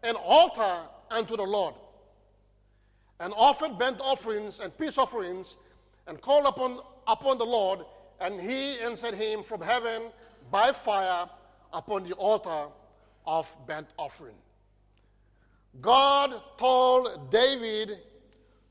an 0.04 0.16
altar 0.16 0.84
unto 1.12 1.36
the 1.36 1.44
Lord, 1.44 1.76
and 3.20 3.34
offered 3.36 3.78
burnt 3.78 4.00
offerings 4.00 4.60
and 4.60 4.76
peace 4.78 4.98
offerings, 4.98 5.58
and 6.08 6.20
called 6.22 6.46
upon, 6.46 6.80
upon 7.08 7.38
the 7.38 7.46
Lord, 7.46 7.82
and 8.22 8.40
he 8.40 8.80
answered 8.80 9.14
him 9.14 9.44
from 9.44 9.62
heaven 9.62 10.04
by 10.52 10.72
fire 10.72 11.30
upon 11.74 12.08
the 12.08 12.14
altar 12.16 12.68
of 13.26 13.56
burnt 13.68 13.88
offering. 13.98 14.36
God 15.82 16.42
told 16.58 17.30
David 17.30 18.00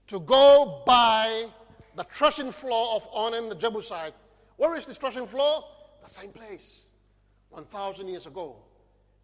to 0.08 0.20
go 0.20 0.82
by 0.86 1.46
the 1.94 2.04
threshing 2.04 2.50
floor 2.50 2.96
of 2.96 3.10
Ornan 3.12 3.48
the 3.48 3.54
Jebusite. 3.54 4.14
Where 4.56 4.74
is 4.76 4.86
this 4.86 4.96
threshing 4.96 5.26
floor? 5.26 5.64
The 6.02 6.10
same 6.10 6.30
place. 6.30 6.82
1,000 7.50 8.08
years 8.08 8.26
ago, 8.26 8.56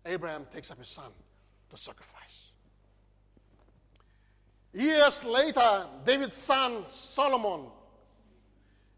Abraham 0.07 0.47
takes 0.53 0.71
up 0.71 0.79
his 0.79 0.89
son 0.89 1.11
to 1.71 1.77
sacrifice. 1.77 2.53
Years 4.73 5.25
later, 5.25 5.87
David's 6.05 6.37
son 6.37 6.85
Solomon, 6.89 7.67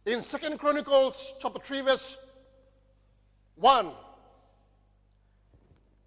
in 0.07 0.23
Second 0.23 0.59
Chronicles 0.59 1.35
chapter 1.41 1.59
3, 1.59 1.81
verse 1.83 2.19
1, 3.57 3.91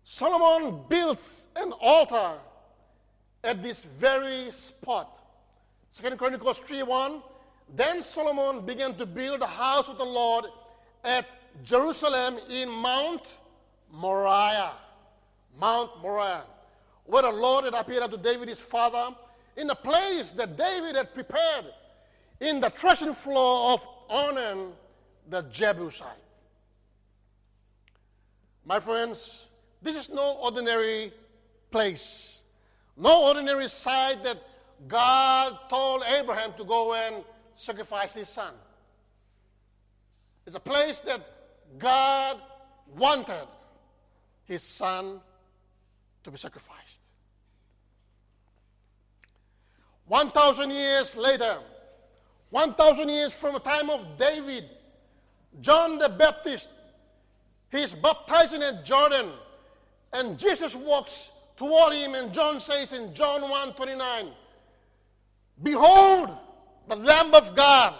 Solomon 0.04 0.82
builds 0.90 1.48
an 1.56 1.72
altar 1.74 2.40
at 3.44 3.62
this 3.62 3.84
very 3.84 4.52
spot. 4.52 5.20
Second 5.92 6.18
Chronicles 6.18 6.60
3 6.60 6.84
1. 6.84 7.22
Then 7.76 8.02
Solomon 8.02 8.66
began 8.66 8.96
to 8.96 9.06
build 9.06 9.42
the 9.42 9.48
house 9.48 9.88
of 9.88 10.00
the 10.00 10.06
Lord 10.06 10.46
at 11.04 11.26
Jerusalem 11.64 12.40
in 12.50 12.70
Mount 12.70 13.22
Moriah. 13.92 14.72
Mount 15.58 16.02
Moriah, 16.02 16.44
where 17.06 17.24
the 17.24 17.32
Lord 17.32 17.66
had 17.66 17.74
appeared 17.74 18.04
unto 18.04 18.18
David 18.18 18.50
his 18.50 18.60
father, 18.60 19.16
in 19.58 19.68
the 19.68 19.76
place 19.76 20.34
that 20.34 20.58
David 20.58 20.96
had 20.96 21.14
prepared, 21.14 21.66
in 22.40 22.60
the 22.60 22.70
threshing 22.70 23.14
floor 23.14 23.74
of 23.74 23.88
Ornan 24.10 24.72
the 25.30 25.44
Jebusite. 25.44 26.08
My 28.66 28.80
friends, 28.80 29.48
this 29.82 29.96
is 29.96 30.10
no 30.10 30.38
ordinary 30.42 31.12
place, 31.72 32.40
no 32.96 33.26
ordinary 33.26 33.68
site 33.68 34.24
that 34.24 34.38
God 34.88 35.58
told 35.70 36.04
Abraham 36.04 36.54
to 36.58 36.64
go 36.64 36.94
and 36.94 37.24
sacrifice 37.54 38.14
his 38.14 38.30
son. 38.30 38.54
It's 40.46 40.56
a 40.56 40.60
place 40.60 41.02
that 41.02 41.22
God 41.78 42.38
wanted 42.96 43.48
his 44.46 44.64
son 44.64 45.20
to 46.24 46.32
be 46.32 46.38
sacrificed. 46.38 47.00
1,000 50.08 50.72
years 50.72 51.16
later, 51.16 51.60
1,000 52.50 53.10
years 53.10 53.34
from 53.34 53.54
the 53.54 53.60
time 53.60 53.90
of 53.90 54.18
David, 54.18 54.66
John 55.62 55.98
the 55.98 56.10
Baptist, 56.10 56.70
he's 57.72 57.94
baptizing 57.94 58.64
at 58.64 58.84
Jordan, 58.86 59.30
and 60.14 60.38
Jesus 60.38 60.76
walks 60.76 61.30
toward 61.56 61.94
him, 61.94 62.16
and 62.16 62.34
John 62.34 62.60
says 62.60 62.94
in 62.94 63.14
John 63.14 63.48
1 63.48 63.74
29, 63.74 64.30
Behold, 65.62 66.38
the 66.88 66.96
Lamb 66.96 67.36
of 67.36 67.56
God. 67.56 67.94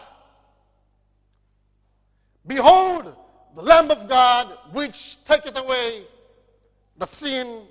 Behold, 2.48 3.16
the 3.56 3.62
Lamb 3.62 3.92
of 3.92 4.10
God, 4.10 4.58
which 4.72 5.24
taketh 5.26 5.58
away 5.58 6.06
the 6.98 7.06
sin 7.06 7.64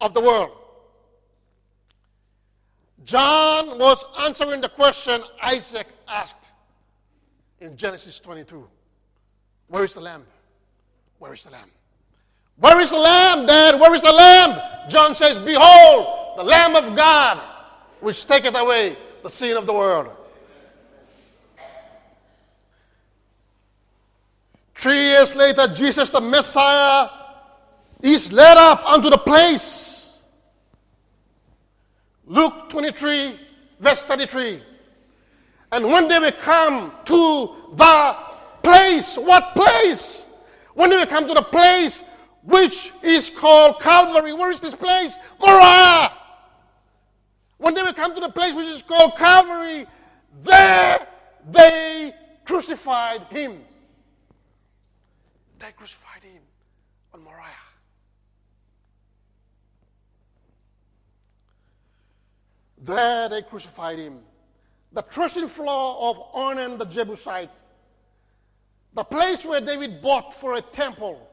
of 0.00 0.14
the 0.14 0.20
world. 0.20 0.56
John 3.04 3.78
was 3.78 4.04
answering 4.20 4.60
the 4.60 4.68
question 4.68 5.22
Isaac 5.42 5.86
asked 6.06 6.50
in 7.60 7.76
Genesis 7.76 8.20
22 8.20 8.66
Where 9.68 9.84
is 9.84 9.94
the 9.94 10.00
lamb? 10.00 10.24
Where 11.18 11.32
is 11.32 11.42
the 11.42 11.50
lamb? 11.50 11.70
Where 12.56 12.78
is 12.80 12.90
the 12.90 12.98
lamb, 12.98 13.46
Dad? 13.46 13.80
Where 13.80 13.94
is 13.94 14.02
the 14.02 14.12
lamb? 14.12 14.60
John 14.90 15.14
says, 15.14 15.38
Behold, 15.38 16.36
the 16.36 16.44
Lamb 16.44 16.76
of 16.76 16.94
God, 16.94 17.40
which 18.00 18.26
taketh 18.26 18.54
away 18.54 18.96
the 19.22 19.30
sin 19.30 19.56
of 19.56 19.66
the 19.66 19.72
world. 19.72 20.08
Three 24.74 25.08
years 25.10 25.36
later, 25.36 25.68
Jesus, 25.68 26.10
the 26.10 26.20
Messiah, 26.20 27.08
is 28.02 28.32
led 28.32 28.56
up 28.56 28.84
unto 28.86 29.10
the 29.10 29.18
place. 29.18 29.89
Luke 32.30 32.70
23, 32.70 33.40
verse 33.80 34.04
33. 34.04 34.62
And 35.72 35.84
when 35.90 36.06
they 36.06 36.20
will 36.20 36.30
come 36.30 36.92
to 37.06 37.56
the 37.74 38.16
place, 38.62 39.16
what 39.16 39.52
place? 39.56 40.24
When 40.74 40.90
they 40.90 40.96
will 40.96 41.06
come 41.06 41.26
to 41.26 41.34
the 41.34 41.42
place 41.42 42.04
which 42.44 42.92
is 43.02 43.30
called 43.30 43.80
Calvary, 43.80 44.32
where 44.32 44.52
is 44.52 44.60
this 44.60 44.76
place? 44.76 45.18
Moriah. 45.40 46.12
When 47.58 47.74
they 47.74 47.82
will 47.82 47.94
come 47.94 48.14
to 48.14 48.20
the 48.20 48.28
place 48.28 48.54
which 48.54 48.68
is 48.68 48.82
called 48.82 49.16
Calvary, 49.18 49.86
there 50.44 51.04
they 51.50 52.14
crucified 52.44 53.22
him. 53.24 53.58
They 55.58 55.72
crucified 55.72 56.22
him 56.22 56.42
on 57.12 57.24
Moriah. 57.24 57.59
There 62.80 63.28
they 63.28 63.42
crucified 63.42 63.98
him. 63.98 64.20
The 64.92 65.02
threshing 65.02 65.46
floor 65.46 66.10
of 66.10 66.32
Ornan 66.32 66.78
the 66.78 66.86
Jebusite, 66.86 67.62
the 68.94 69.04
place 69.04 69.44
where 69.44 69.60
David 69.60 70.02
bought 70.02 70.34
for 70.34 70.54
a 70.54 70.60
temple, 70.60 71.28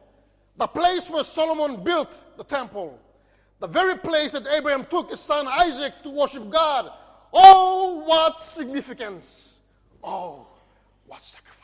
the 0.57 0.67
place 0.67 1.09
where 1.09 1.23
Solomon 1.23 1.83
built 1.83 2.23
the 2.37 2.43
temple, 2.43 2.99
the 3.59 3.67
very 3.67 3.97
place 3.97 4.33
that 4.33 4.45
Abraham 4.47 4.85
took 4.85 5.09
his 5.09 5.19
son 5.19 5.47
Isaac 5.47 5.93
to 6.03 6.11
worship 6.11 6.49
God. 6.49 6.91
Oh, 7.33 8.03
what 8.05 8.37
significance! 8.37 9.55
Oh, 10.03 10.45
what 11.07 11.21
sacrifice! 11.21 11.57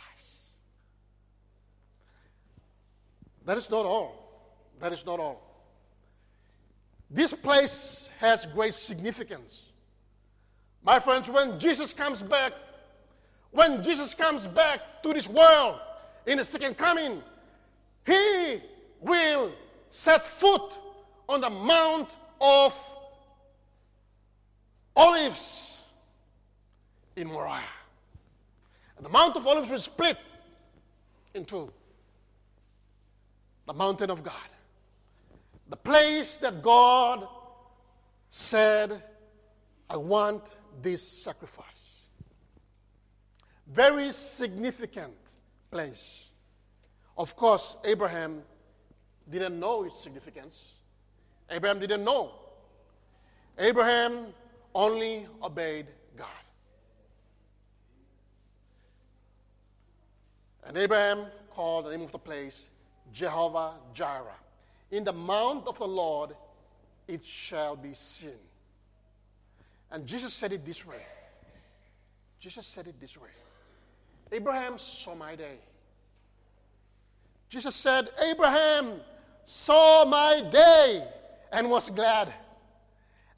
That 3.45 3.57
is 3.57 3.69
not 3.69 3.86
all. 3.86 4.23
That 4.79 4.93
is 4.93 5.05
not 5.05 5.19
all. 5.19 5.41
This 7.11 7.34
place 7.34 8.09
has 8.19 8.45
great 8.47 8.73
significance. 8.73 9.72
My 10.84 10.99
friends, 10.99 11.29
when 11.29 11.59
Jesus 11.59 11.93
comes 11.93 12.21
back, 12.21 12.53
when 13.51 13.81
Jesus 13.84 14.13
comes 14.13 14.47
back 14.47 15.01
to 15.03 15.13
this 15.13 15.27
world 15.27 15.79
in 16.25 16.38
the 16.38 16.45
second 16.45 16.77
coming, 16.77 17.21
he 18.05 18.61
will 18.99 19.51
set 19.89 20.25
foot 20.25 20.73
on 21.29 21.39
the 21.39 21.49
Mount 21.49 22.09
of 22.41 22.97
Olives 24.95 25.77
in 27.15 27.27
Moriah. 27.27 27.61
And 28.97 29.05
the 29.05 29.09
Mount 29.09 29.36
of 29.36 29.47
Olives 29.47 29.69
was 29.69 29.84
split 29.84 30.17
into 31.34 31.71
the 33.65 33.73
mountain 33.73 34.09
of 34.09 34.23
God. 34.23 34.34
The 35.69 35.77
place 35.77 36.38
that 36.38 36.61
God 36.61 37.27
said, 38.29 39.01
I 39.89 39.97
want 39.97 40.55
this 40.82 41.07
sacrifice. 41.07 42.01
Very 43.67 44.11
significant 44.11 45.15
place. 45.71 46.30
Of 47.17 47.36
course, 47.36 47.78
Abraham 47.84 48.41
didn't 49.30 49.59
know 49.59 49.84
its 49.84 50.01
significance. 50.01 50.74
Abraham 51.49 51.80
didn't 51.80 52.03
know. 52.03 52.32
Abraham 53.57 54.28
only 54.74 55.28
obeyed 55.41 55.88
God. 56.17 56.28
And 60.65 60.78
Abraham 60.78 61.26
called 61.51 61.86
the 61.86 61.91
name 61.91 62.01
of 62.01 62.11
the 62.11 62.19
place 62.19 62.69
Jehovah 63.11 63.74
Jireh. 63.93 64.39
In 64.91 65.03
the 65.03 65.13
mount 65.13 65.67
of 65.67 65.78
the 65.78 65.88
Lord 65.88 66.36
it 67.07 67.24
shall 67.24 67.76
be 67.76 67.93
seen. 67.93 68.39
And 69.93 70.07
Jesus 70.07 70.33
said 70.33 70.51
it 70.51 70.65
this 70.65 70.85
way. 70.85 71.05
Jesus 72.39 72.65
said 72.65 72.87
it 72.87 72.99
this 72.99 73.15
way. 73.15 73.29
Abraham 74.31 74.79
saw 74.79 75.13
my 75.13 75.35
day. 75.35 75.59
Jesus 77.47 77.75
said, 77.75 78.09
Abraham 78.19 78.99
saw 79.45 80.03
my 80.03 80.41
day 80.51 81.07
and 81.51 81.69
was 81.69 81.91
glad. 81.91 82.33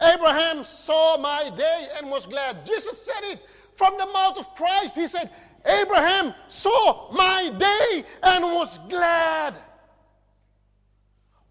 Abraham 0.01 0.63
saw 0.63 1.17
my 1.17 1.49
day 1.49 1.89
and 1.97 2.09
was 2.09 2.25
glad. 2.25 2.65
Jesus 2.65 3.01
said 3.01 3.23
it 3.23 3.41
from 3.73 3.97
the 3.97 4.05
mouth 4.05 4.37
of 4.37 4.55
Christ. 4.55 4.95
He 4.95 5.09
said, 5.09 5.29
Abraham 5.65 6.33
saw 6.47 7.11
my 7.11 7.49
day 7.49 8.05
and 8.23 8.45
was 8.45 8.79
glad. 8.87 9.55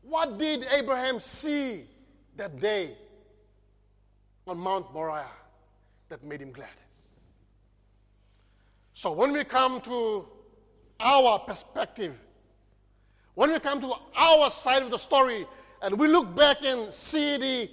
What 0.01 0.39
did 0.39 0.67
Abraham 0.71 1.19
see 1.19 1.85
that 2.37 2.59
day 2.59 2.97
on 4.47 4.59
Mount 4.59 4.93
Moriah 4.93 5.31
that 6.09 6.23
made 6.25 6.41
him 6.41 6.53
glad? 6.53 6.69
So 8.95 9.13
when 9.13 9.33
we 9.33 9.45
come 9.45 9.81
to 9.83 10.27
our 11.01 11.39
perspective, 11.41 12.15
when 13.35 13.51
we 13.51 13.59
come 13.59 13.81
to 13.81 13.93
our 14.15 14.51
side 14.51 14.83
of 14.83 14.91
the 14.91 14.99
story 14.99 15.47
and 15.83 15.99
we 15.99 16.07
look 16.07 16.35
back 16.37 16.59
and 16.63 16.93
see 16.93 17.37
the 17.37 17.71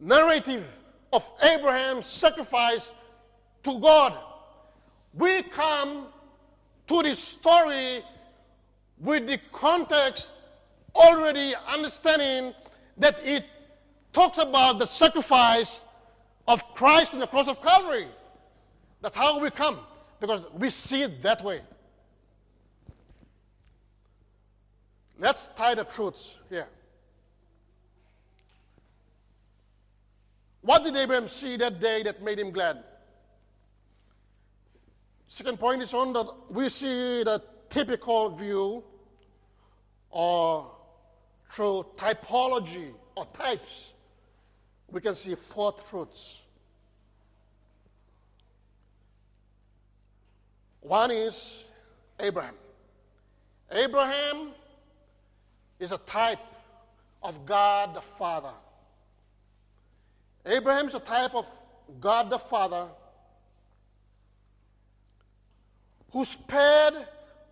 narrative 0.00 0.78
of 1.12 1.30
Abraham's 1.42 2.06
sacrifice 2.06 2.92
to 3.64 3.78
God, 3.78 4.18
we 5.14 5.42
come 5.42 6.06
to 6.86 7.02
the 7.02 7.14
story 7.14 8.02
with 8.98 9.26
the 9.26 9.38
context 9.52 10.32
already 10.94 11.54
understanding 11.66 12.54
that 12.96 13.18
it 13.22 13.44
talks 14.12 14.38
about 14.38 14.78
the 14.78 14.86
sacrifice 14.86 15.80
of 16.48 16.74
Christ 16.74 17.14
on 17.14 17.20
the 17.20 17.26
cross 17.26 17.46
of 17.46 17.62
Calvary. 17.62 18.08
That's 19.00 19.14
how 19.14 19.38
we 19.38 19.50
come, 19.50 19.78
because 20.18 20.42
we 20.54 20.70
see 20.70 21.02
it 21.02 21.22
that 21.22 21.44
way. 21.44 21.60
Let's 25.20 25.48
tie 25.48 25.74
the 25.74 25.84
truths 25.84 26.38
here. 26.48 26.66
What 30.62 30.84
did 30.84 30.96
Abraham 30.96 31.28
see 31.28 31.56
that 31.58 31.80
day 31.80 32.02
that 32.02 32.22
made 32.22 32.38
him 32.38 32.50
glad? 32.50 32.82
Second 35.28 35.58
point 35.60 35.82
is 35.82 35.92
on 35.92 36.12
that 36.14 36.26
we 36.50 36.68
see 36.68 37.22
the 37.22 37.42
typical 37.68 38.30
view 38.30 38.82
or 40.10 40.70
through 41.50 41.86
typology 41.96 42.92
or 43.14 43.26
types, 43.26 43.92
we 44.90 45.00
can 45.00 45.14
see 45.14 45.34
four 45.34 45.72
truths. 45.72 46.42
One 50.80 51.10
is 51.10 51.64
Abraham. 52.18 52.54
Abraham 53.70 54.52
is 55.78 55.92
a 55.92 55.98
type 55.98 56.38
of 57.22 57.44
God 57.44 57.94
the 57.94 58.00
Father. 58.00 58.52
Abraham 60.46 60.86
is 60.86 60.94
a 60.94 61.00
type 61.00 61.34
of 61.34 61.46
God 62.00 62.30
the 62.30 62.38
Father 62.38 62.86
who 66.10 66.24
spared 66.24 66.94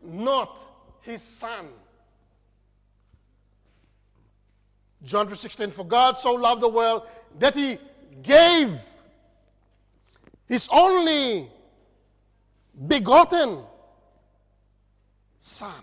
not 0.03 0.59
his 1.03 1.20
son. 1.20 1.68
John 5.03 5.28
3:16 5.28 5.70
For 5.72 5.84
God 5.84 6.18
so 6.18 6.32
loved 6.32 6.62
the 6.62 6.68
world 6.68 7.03
that 7.38 7.55
he 7.55 7.78
gave 8.22 8.78
his 10.47 10.68
only 10.70 11.51
begotten 12.86 13.62
son. 15.38 15.82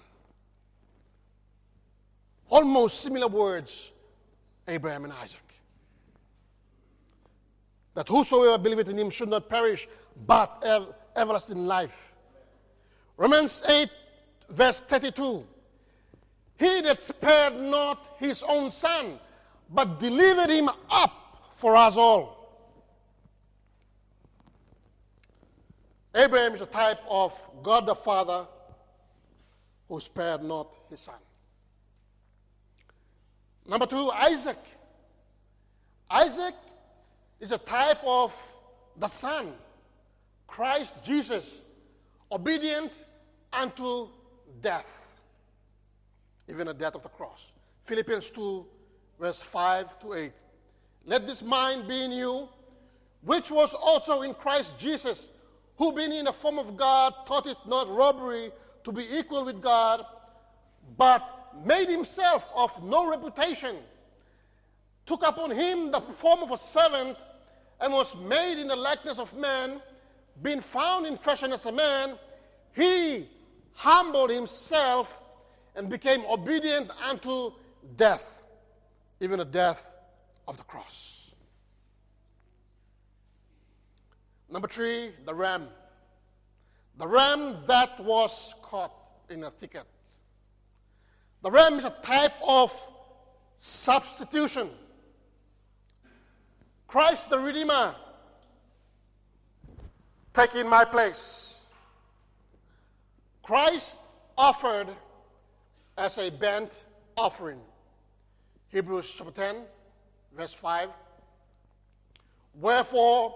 Almost 2.49 3.01
similar 3.01 3.27
words, 3.27 3.91
Abraham 4.67 5.05
and 5.05 5.13
Isaac. 5.13 5.39
That 7.95 8.07
whosoever 8.07 8.57
believeth 8.57 8.89
in 8.89 8.97
him 8.97 9.09
should 9.09 9.29
not 9.29 9.49
perish, 9.49 9.87
but 10.25 10.63
have 10.63 10.93
everlasting 11.15 11.65
life. 11.65 12.13
Romans 13.17 13.63
8, 13.67 13.89
verse 14.49 14.81
32. 14.81 15.45
He 16.63 16.79
that 16.79 17.01
spared 17.01 17.59
not 17.59 18.15
his 18.19 18.41
own 18.41 18.71
son, 18.71 19.19
but 19.69 19.99
delivered 19.99 20.49
him 20.49 20.69
up 20.89 21.49
for 21.51 21.75
us 21.75 21.97
all. 21.97 22.39
Abraham 26.15 26.53
is 26.53 26.61
a 26.61 26.65
type 26.65 27.01
of 27.09 27.33
God 27.61 27.85
the 27.85 27.95
Father 27.95 28.47
who 29.89 29.99
spared 29.99 30.41
not 30.41 30.73
his 30.89 31.01
son. 31.01 31.19
Number 33.67 33.85
two, 33.85 34.09
Isaac. 34.11 34.59
Isaac 36.09 36.55
is 37.41 37.51
a 37.51 37.57
type 37.57 37.99
of 38.05 38.33
the 38.95 39.07
Son, 39.07 39.51
Christ 40.47 40.95
Jesus, 41.03 41.61
obedient 42.31 42.93
unto 43.51 44.07
death, 44.61 45.02
even 46.47 46.67
the 46.67 46.73
death 46.73 46.95
of 46.95 47.03
the 47.03 47.09
cross. 47.09 47.51
Philippians 47.83 48.29
2, 48.31 48.65
verse 49.19 49.41
5 49.41 49.99
to 49.99 50.13
8. 50.13 50.31
Let 51.05 51.27
this 51.27 51.43
mind 51.43 51.87
be 51.87 52.03
in 52.03 52.11
you, 52.11 52.47
which 53.21 53.51
was 53.51 53.73
also 53.73 54.21
in 54.21 54.33
Christ 54.33 54.77
Jesus, 54.77 55.29
who 55.77 55.91
being 55.93 56.11
in 56.11 56.25
the 56.25 56.33
form 56.33 56.59
of 56.59 56.77
God, 56.77 57.13
thought 57.25 57.47
it 57.47 57.57
not 57.67 57.89
robbery 57.89 58.51
to 58.83 58.91
be 58.91 59.05
equal 59.17 59.45
with 59.45 59.61
God, 59.61 60.05
but 60.97 61.55
made 61.65 61.89
himself 61.89 62.51
of 62.55 62.83
no 62.83 63.09
reputation, 63.09 63.77
took 65.05 65.25
upon 65.25 65.51
him 65.51 65.91
the 65.91 66.01
form 66.01 66.41
of 66.41 66.51
a 66.51 66.57
servant, 66.57 67.17
and 67.81 67.91
was 67.91 68.15
made 68.15 68.59
in 68.59 68.67
the 68.67 68.75
likeness 68.75 69.19
of 69.19 69.35
man, 69.35 69.81
being 70.41 70.61
found 70.61 71.05
in 71.05 71.15
fashion 71.15 71.51
as 71.51 71.65
a 71.65 71.71
man, 71.71 72.15
he 72.75 73.27
humbled 73.73 74.29
himself 74.29 75.21
and 75.75 75.89
became 75.89 76.23
obedient 76.25 76.89
unto 77.03 77.51
death, 77.95 78.43
even 79.19 79.39
the 79.39 79.45
death 79.45 79.95
of 80.47 80.57
the 80.57 80.63
cross. 80.63 81.33
Number 84.49 84.67
three, 84.67 85.11
the 85.25 85.33
ram. 85.33 85.67
The 86.97 87.07
ram 87.07 87.57
that 87.65 87.99
was 87.99 88.53
caught 88.61 88.93
in 89.29 89.43
a 89.43 89.49
thicket. 89.49 89.85
The 91.41 91.49
ram 91.49 91.73
is 91.75 91.85
a 91.85 91.95
type 92.03 92.33
of 92.47 92.71
substitution. 93.57 94.69
Christ 96.87 97.31
the 97.31 97.39
Redeemer 97.39 97.95
taking 100.33 100.69
my 100.69 100.85
place. 100.85 101.61
Christ 103.41 103.99
offered 104.37 104.87
as 105.97 106.17
a 106.17 106.29
burnt 106.29 106.83
offering. 107.15 107.59
Hebrews 108.69 109.13
chapter 109.15 109.31
10, 109.31 109.55
verse 110.35 110.53
5. 110.53 110.89
Wherefore, 112.59 113.35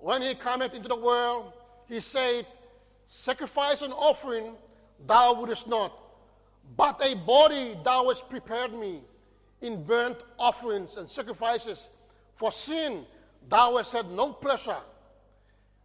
when 0.00 0.22
he 0.22 0.34
cometh 0.34 0.74
into 0.74 0.88
the 0.88 0.96
world, 0.96 1.52
he 1.88 2.00
said, 2.00 2.46
Sacrifice 3.06 3.82
and 3.82 3.92
offering 3.92 4.54
thou 5.06 5.34
wouldest 5.34 5.68
not 5.68 5.92
but 6.76 7.00
a 7.04 7.14
body 7.14 7.76
thou 7.82 8.08
hast 8.08 8.28
prepared 8.28 8.72
me 8.72 9.00
in 9.60 9.84
burnt 9.84 10.18
offerings 10.38 10.96
and 10.96 11.08
sacrifices. 11.08 11.90
For 12.34 12.50
sin 12.50 13.04
thou 13.48 13.76
hast 13.76 13.92
had 13.92 14.10
no 14.10 14.32
pleasure. 14.32 14.78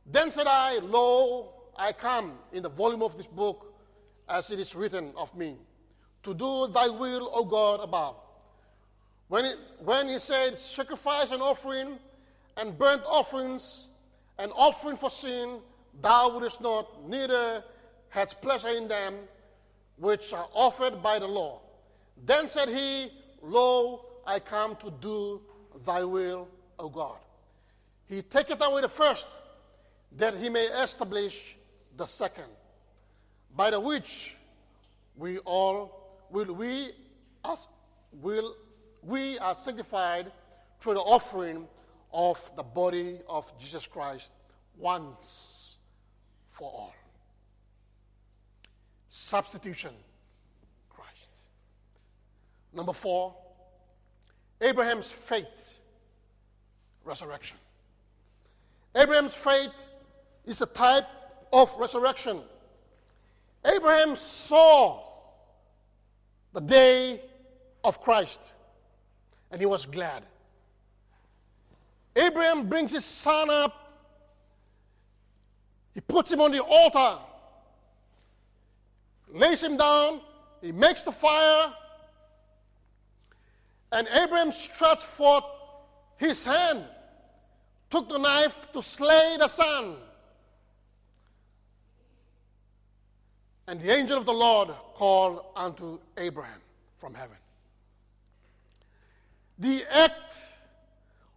Then 0.05 0.32
said 0.32 0.47
I, 0.47 0.80
Lo, 0.80 1.53
I 1.78 1.93
come 1.93 2.34
in 2.51 2.63
the 2.63 2.70
volume 2.70 3.03
of 3.03 3.15
this 3.15 3.28
book 3.28 3.74
as 4.28 4.49
it 4.51 4.59
is 4.59 4.76
written 4.76 5.11
of 5.15 5.36
me, 5.36 5.57
to 6.24 6.34
do 6.34 6.67
thy 6.67 6.88
will, 6.88 7.30
O 7.34 7.45
God, 7.45 7.80
above. 7.82 8.15
When, 9.28 9.45
it, 9.45 9.57
when 9.84 10.07
he 10.07 10.20
said, 10.20 10.57
Sacrifice 10.57 11.32
and 11.32 11.41
offering 11.41 11.97
and 12.57 12.78
burnt 12.78 13.03
offerings 13.05 13.88
and 14.38 14.51
offering 14.55 14.97
for 14.97 15.09
sin, 15.09 15.59
thou 16.01 16.32
wouldest 16.32 16.61
not, 16.61 17.07
neither 17.07 17.63
hadst 18.09 18.41
pleasure 18.41 18.70
in 18.70 18.88
them, 18.88 19.15
which 19.97 20.34
are 20.34 20.47
offered 20.53 21.01
by 21.03 21.20
the 21.20 21.28
law. 21.28 21.61
Then 22.26 22.47
said 22.47 22.70
he, 22.70 23.11
Lo, 23.41 24.05
I 24.26 24.39
come 24.39 24.76
to 24.78 24.91
do 24.99 25.41
thy 25.86 26.03
will, 26.03 26.47
O 26.78 26.89
God. 26.89 27.17
He 28.07 28.22
taketh 28.24 28.61
away 28.61 28.82
the 28.82 28.89
first, 28.89 29.28
that 30.17 30.34
he 30.34 30.49
may 30.49 30.65
establish 30.65 31.55
the 31.95 32.05
second, 32.05 32.49
by 33.55 33.70
the 33.70 33.80
which 33.80 34.36
we 35.15 35.38
all 35.39 35.98
will 36.32 36.53
we 36.53 36.91
as 37.45 37.67
will 38.13 38.55
we 39.03 39.39
are 39.39 39.55
sanctified 39.55 40.32
through 40.80 40.95
the 40.95 40.99
offering 40.99 41.67
of 42.11 42.51
the 42.55 42.63
body 42.63 43.19
of 43.27 43.51
Jesus 43.59 43.86
Christ 43.88 44.32
once 44.77 45.75
for 46.49 46.69
all. 46.69 46.93
Substitution, 49.09 49.91
Christ. 50.89 51.30
Number 52.73 52.93
four, 52.93 53.36
Abraham's 54.61 55.11
faith, 55.11 55.80
resurrection. 57.05 57.57
Abraham's 58.95 59.34
faith 59.34 59.86
is 60.45 60.61
a 60.61 60.65
type 60.65 61.07
of 61.53 61.71
resurrection. 61.77 62.41
Abraham 63.65 64.15
saw 64.15 65.09
the 66.53 66.61
day 66.61 67.21
of 67.83 68.01
Christ. 68.01 68.53
And 69.51 69.59
he 69.59 69.65
was 69.65 69.85
glad. 69.85 70.23
Abraham 72.15 72.67
brings 72.67 72.91
his 72.91 73.05
son 73.05 73.49
up, 73.49 73.93
he 75.93 76.01
puts 76.01 76.31
him 76.31 76.41
on 76.41 76.51
the 76.51 76.61
altar, 76.61 77.19
lays 79.31 79.63
him 79.63 79.77
down, 79.77 80.21
he 80.61 80.71
makes 80.71 81.03
the 81.03 81.11
fire, 81.11 81.73
and 83.91 84.07
Abraham 84.09 84.51
stretched 84.51 85.03
forth 85.03 85.45
his 86.17 86.43
hand, 86.43 86.83
took 87.89 88.09
the 88.09 88.17
knife 88.17 88.71
to 88.73 88.81
slay 88.81 89.37
the 89.39 89.47
son. 89.47 89.95
And 93.70 93.80
the 93.80 93.95
angel 93.95 94.17
of 94.17 94.26
the 94.26 94.34
Lord 94.34 94.70
called 94.95 95.45
unto 95.55 95.99
Abraham 96.17 96.59
from 96.97 97.13
heaven. 97.13 97.38
The 99.59 99.84
act 99.91 100.36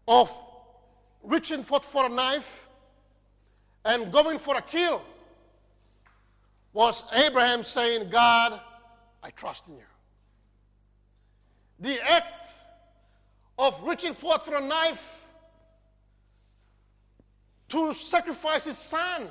of 0.08 0.34
reaching 1.22 1.62
forth 1.62 1.84
for 1.84 2.06
a 2.06 2.08
knife 2.08 2.70
and 3.84 4.10
going 4.10 4.38
for 4.38 4.56
a 4.56 4.62
kill 4.62 5.02
was 6.72 7.04
Abraham 7.12 7.62
saying, 7.62 8.08
God, 8.08 8.58
I 9.22 9.28
trust 9.28 9.64
in 9.68 9.74
you. 9.74 9.82
The 11.80 12.00
act 12.00 12.48
of 13.58 13.78
reaching 13.84 14.14
forth 14.14 14.46
for 14.46 14.54
a 14.54 14.66
knife 14.66 15.04
to 17.68 17.92
sacrifice 17.92 18.64
his 18.64 18.78
son 18.78 19.28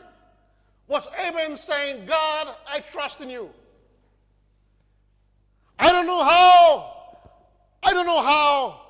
was 0.88 1.08
Abraham 1.18 1.56
saying, 1.56 2.06
God, 2.06 2.56
I 2.68 2.80
trust 2.80 3.22
in 3.22 3.30
you. 3.30 3.50
I 5.80 5.92
don't 5.92 6.06
know 6.06 6.24
how, 6.24 7.20
I 7.82 7.94
don't 7.94 8.06
know 8.06 8.22
how 8.22 8.82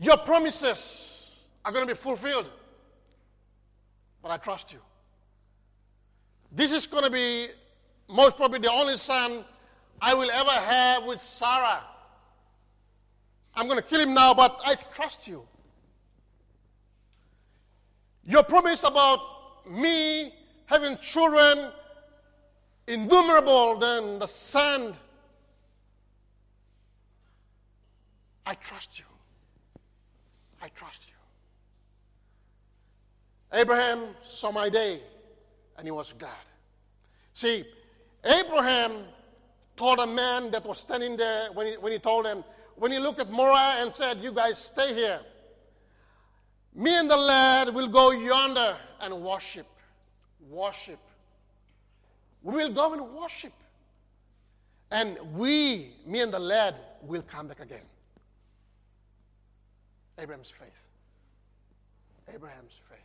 your 0.00 0.16
promises 0.16 1.06
are 1.64 1.72
going 1.72 1.86
to 1.86 1.92
be 1.92 1.96
fulfilled, 1.96 2.50
but 4.22 4.30
I 4.30 4.36
trust 4.38 4.72
you. 4.72 4.78
This 6.52 6.72
is 6.72 6.86
going 6.86 7.04
to 7.04 7.10
be 7.10 7.48
most 8.08 8.36
probably 8.36 8.60
the 8.60 8.72
only 8.72 8.96
son 8.96 9.44
I 10.00 10.14
will 10.14 10.30
ever 10.30 10.50
have 10.50 11.04
with 11.04 11.20
Sarah. 11.20 11.82
I'm 13.54 13.66
going 13.66 13.76
to 13.76 13.86
kill 13.86 14.00
him 14.00 14.14
now, 14.14 14.32
but 14.32 14.60
I 14.64 14.74
trust 14.74 15.28
you. 15.28 15.46
Your 18.24 18.42
promise 18.42 18.84
about 18.84 19.68
me 19.68 20.32
having 20.70 20.96
children 20.98 21.72
innumerable 22.86 23.76
than 23.76 24.20
the 24.20 24.26
sand. 24.26 24.94
I 28.46 28.54
trust 28.54 28.96
you. 28.98 29.04
I 30.62 30.68
trust 30.68 31.08
you. 31.08 31.14
Abraham 33.52 34.14
saw 34.22 34.52
my 34.52 34.68
day 34.68 35.00
and 35.76 35.88
he 35.88 35.90
was 35.90 36.12
glad. 36.12 36.44
See, 37.34 37.64
Abraham 38.24 38.92
told 39.76 39.98
a 39.98 40.06
man 40.06 40.52
that 40.52 40.64
was 40.64 40.78
standing 40.78 41.16
there 41.16 41.50
when 41.52 41.66
he, 41.66 41.72
when 41.78 41.90
he 41.90 41.98
told 41.98 42.26
him, 42.26 42.44
when 42.76 42.92
he 42.92 43.00
looked 43.00 43.18
at 43.18 43.28
Moriah 43.28 43.82
and 43.82 43.92
said, 43.92 44.22
You 44.22 44.30
guys 44.30 44.56
stay 44.56 44.94
here. 44.94 45.20
Me 46.76 46.96
and 46.96 47.10
the 47.10 47.16
lad 47.16 47.74
will 47.74 47.88
go 47.88 48.12
yonder 48.12 48.76
and 49.00 49.20
worship 49.20 49.66
worship. 50.48 50.98
We 52.42 52.54
will 52.54 52.72
go 52.72 52.92
and 52.92 53.02
worship. 53.14 53.52
And 54.90 55.18
we, 55.34 55.92
me 56.06 56.20
and 56.20 56.32
the 56.32 56.38
lad, 56.38 56.74
will 57.02 57.22
come 57.22 57.48
back 57.48 57.60
again. 57.60 57.86
Abraham's 60.18 60.50
faith. 60.50 60.68
Abraham's 62.34 62.80
faith. 62.88 62.98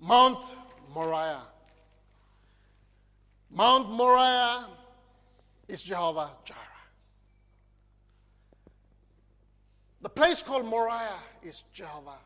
Mount 0.00 0.44
Moriah. 0.94 1.42
Mount 3.50 3.90
Moriah 3.90 4.66
is 5.66 5.82
Jehovah 5.82 6.30
Jireh. 6.44 6.58
The 10.00 10.08
place 10.08 10.42
called 10.42 10.64
Moriah 10.64 11.18
is 11.42 11.64
Jehovah 11.72 12.18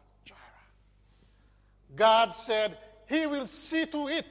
God 1.94 2.30
said 2.34 2.78
He 3.06 3.26
will 3.26 3.46
see 3.46 3.86
to 3.86 4.08
it 4.08 4.26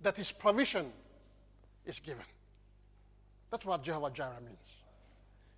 that 0.00 0.16
His 0.16 0.30
provision 0.32 0.92
is 1.86 2.00
given. 2.00 2.24
That's 3.50 3.64
what 3.64 3.82
Jehovah 3.82 4.10
Jireh 4.10 4.40
means. 4.44 4.72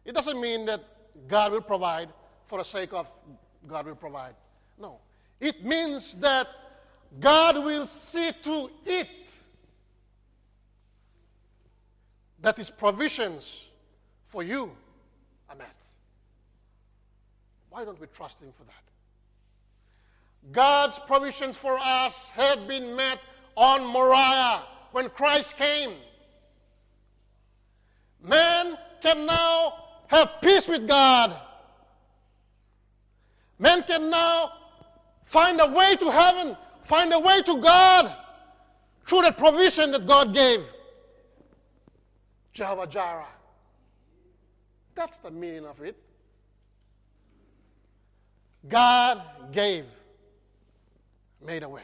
It 0.05 0.14
doesn't 0.14 0.40
mean 0.40 0.66
that 0.66 0.84
God 1.26 1.53
will 1.53 1.62
provide 1.62 2.11
for 2.44 2.59
the 2.59 2.64
sake 2.64 2.92
of 2.92 3.09
God 3.66 3.86
will 3.86 3.97
provide. 3.97 4.34
No. 4.78 4.99
It 5.40 5.64
means 5.64 6.14
that 6.16 6.49
God 7.18 7.57
will 7.64 7.86
see 7.86 8.32
to 8.44 8.70
it 8.84 9.09
that 12.40 12.57
His 12.57 12.70
provisions 12.70 13.64
for 14.24 14.42
you 14.42 14.70
are 15.49 15.57
met. 15.57 15.74
Why 17.70 17.84
don't 17.84 18.01
we 18.01 18.07
trust 18.07 18.40
Him 18.40 18.53
for 18.57 18.64
that? 18.64 18.74
God's 20.53 20.99
provisions 20.99 21.57
for 21.57 21.78
us 21.78 22.30
had 22.30 22.68
been 22.68 22.94
met 22.94 23.18
on 23.57 23.84
Moriah 23.84 24.62
when 24.92 25.09
Christ 25.11 25.57
came. 25.57 25.94
Man 28.22 28.76
can 29.03 29.26
now 29.26 29.74
have 30.07 30.40
peace 30.40 30.68
with 30.68 30.86
God. 30.86 31.36
Man 33.59 33.82
can 33.82 34.11
now 34.11 34.53
find 35.24 35.61
a 35.61 35.66
way 35.66 35.97
to 35.97 36.11
heaven, 36.11 36.57
find 36.82 37.12
a 37.12 37.18
way 37.18 37.42
to 37.42 37.61
God 37.61 38.14
through 39.05 39.22
the 39.22 39.32
provision 39.32 39.90
that 39.92 40.07
God 40.07 40.34
gave. 40.34 40.64
Jehovah 42.53 42.86
Jireh. 42.86 43.26
That's 44.94 45.18
the 45.18 45.30
meaning 45.30 45.66
of 45.66 45.80
it. 45.82 45.97
God 48.66 49.22
gave 49.53 49.84
made 51.45 51.62
a 51.62 51.68
way. 51.68 51.82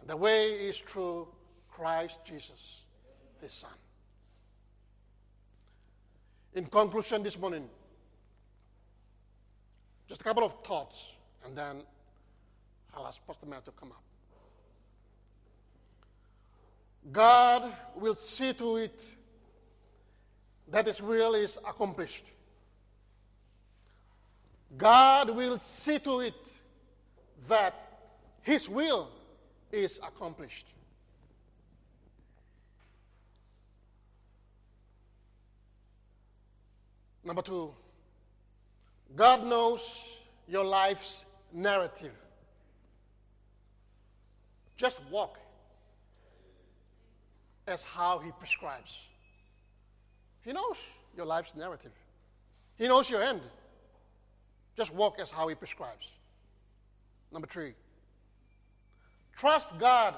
And 0.00 0.08
the 0.08 0.16
way 0.16 0.52
is 0.52 0.78
through 0.78 1.28
Christ 1.70 2.18
Jesus, 2.24 2.82
his 3.40 3.52
Son. 3.52 3.70
In 6.54 6.66
conclusion, 6.66 7.22
this 7.22 7.38
morning, 7.38 7.68
just 10.08 10.22
a 10.22 10.24
couple 10.24 10.44
of 10.44 10.54
thoughts, 10.64 11.12
and 11.44 11.56
then 11.56 11.82
I'll 12.94 13.06
ask 13.06 13.24
Pastor 13.26 13.46
Matt 13.46 13.64
to 13.66 13.70
come 13.72 13.92
up. 13.92 14.02
God 17.12 17.72
will 17.94 18.16
see 18.16 18.52
to 18.54 18.76
it 18.76 19.00
that 20.70 20.86
His 20.86 21.00
will 21.00 21.34
is 21.34 21.58
accomplished. 21.58 22.26
God 24.76 25.30
will 25.30 25.58
see 25.58 25.98
to 26.00 26.20
it 26.20 26.34
that 27.48 27.74
His 28.42 28.68
will 28.68 29.08
is 29.72 29.98
accomplished. 29.98 30.66
Number 37.24 37.42
two, 37.42 37.70
God 39.14 39.44
knows 39.44 40.22
your 40.46 40.64
life's 40.64 41.24
narrative. 41.52 42.12
Just 44.76 45.00
walk 45.10 45.38
as 47.66 47.84
how 47.84 48.18
He 48.18 48.30
prescribes. 48.38 48.92
He 50.42 50.52
knows 50.52 50.78
your 51.16 51.26
life's 51.26 51.54
narrative, 51.54 51.92
He 52.78 52.88
knows 52.88 53.10
your 53.10 53.22
end. 53.22 53.42
Just 54.76 54.94
walk 54.94 55.18
as 55.18 55.30
how 55.30 55.48
He 55.48 55.54
prescribes. 55.54 56.12
Number 57.32 57.46
three, 57.46 57.74
trust 59.34 59.78
God 59.78 60.14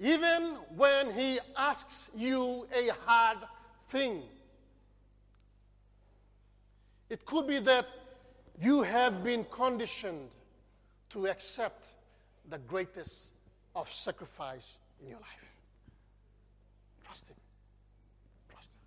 even 0.00 0.54
when 0.76 1.12
He 1.12 1.38
asks 1.56 2.08
you 2.16 2.66
a 2.74 2.88
hard 3.06 3.38
thing. 3.88 4.22
It 7.10 7.26
could 7.26 7.46
be 7.46 7.58
that 7.60 7.86
you 8.60 8.82
have 8.82 9.22
been 9.22 9.44
conditioned 9.50 10.28
to 11.10 11.26
accept 11.26 11.88
the 12.48 12.58
greatest 12.58 13.32
of 13.76 13.92
sacrifice 13.92 14.74
in 15.02 15.08
your 15.08 15.18
life. 15.18 15.52
Trust 17.04 17.28
Him. 17.28 17.36
Trust 18.50 18.68
Him. 18.68 18.80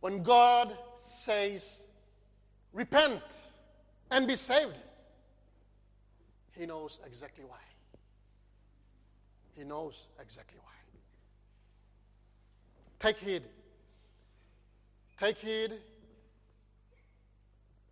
When 0.00 0.22
God 0.22 0.74
says, 0.98 1.80
repent 2.72 3.22
and 4.10 4.26
be 4.26 4.36
saved, 4.36 4.74
He 6.56 6.66
knows 6.66 7.00
exactly 7.06 7.44
why. 7.44 7.58
He 9.56 9.64
knows 9.64 10.08
exactly 10.20 10.58
why. 10.62 10.70
Take 12.98 13.18
heed. 13.18 13.42
Take 15.18 15.38
heed 15.38 15.72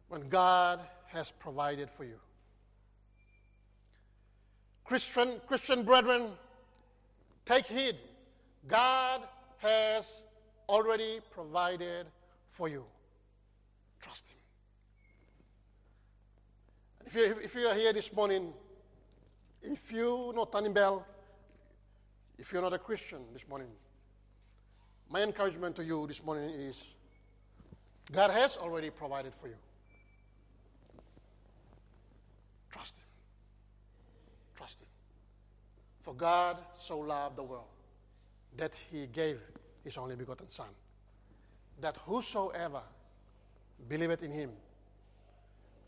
when 0.08 0.28
God 0.28 0.80
has 1.06 1.30
provided 1.30 1.90
for 1.90 2.04
you. 2.04 2.18
Christian, 4.84 5.40
Christian 5.46 5.82
brethren, 5.82 6.30
take 7.44 7.66
heed. 7.66 7.96
God 8.66 9.22
has 9.58 10.22
already 10.68 11.20
provided 11.30 12.06
for 12.48 12.68
you. 12.68 12.84
Trust 14.00 14.24
Him. 14.28 14.37
If 17.08 17.16
you, 17.16 17.38
if 17.42 17.54
you 17.54 17.66
are 17.68 17.74
here 17.74 17.94
this 17.94 18.12
morning, 18.12 18.52
if 19.62 19.90
you 19.90 20.30
know 20.36 20.44
Turning 20.44 20.74
Bell, 20.74 21.06
if 22.38 22.52
you're 22.52 22.60
not 22.60 22.74
a 22.74 22.78
Christian 22.78 23.20
this 23.32 23.48
morning, 23.48 23.68
my 25.08 25.22
encouragement 25.22 25.74
to 25.76 25.82
you 25.82 26.06
this 26.06 26.22
morning 26.22 26.50
is 26.50 26.82
God 28.12 28.30
has 28.30 28.58
already 28.58 28.90
provided 28.90 29.34
for 29.34 29.48
you. 29.48 29.54
Trust 32.70 32.94
Him. 32.98 33.06
Trust 34.54 34.78
Him. 34.78 34.88
For 36.02 36.12
God 36.12 36.58
so 36.78 36.98
loved 36.98 37.36
the 37.36 37.42
world 37.42 37.72
that 38.58 38.74
He 38.92 39.06
gave 39.06 39.40
His 39.82 39.96
only 39.96 40.14
begotten 40.14 40.50
Son, 40.50 40.68
that 41.80 41.96
whosoever 42.04 42.82
believeth 43.88 44.22
in 44.22 44.30
Him 44.30 44.50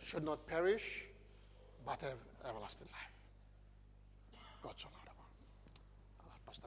should 0.02 0.24
not 0.24 0.46
perish, 0.46 1.04
but 1.84 2.00
have 2.00 2.18
everlasting 2.48 2.88
life. 2.92 3.14
God 4.62 4.74
so 4.76 4.88
loved 4.94 5.08
the. 5.08 5.12
I'll 6.20 6.38
pass 6.46 6.60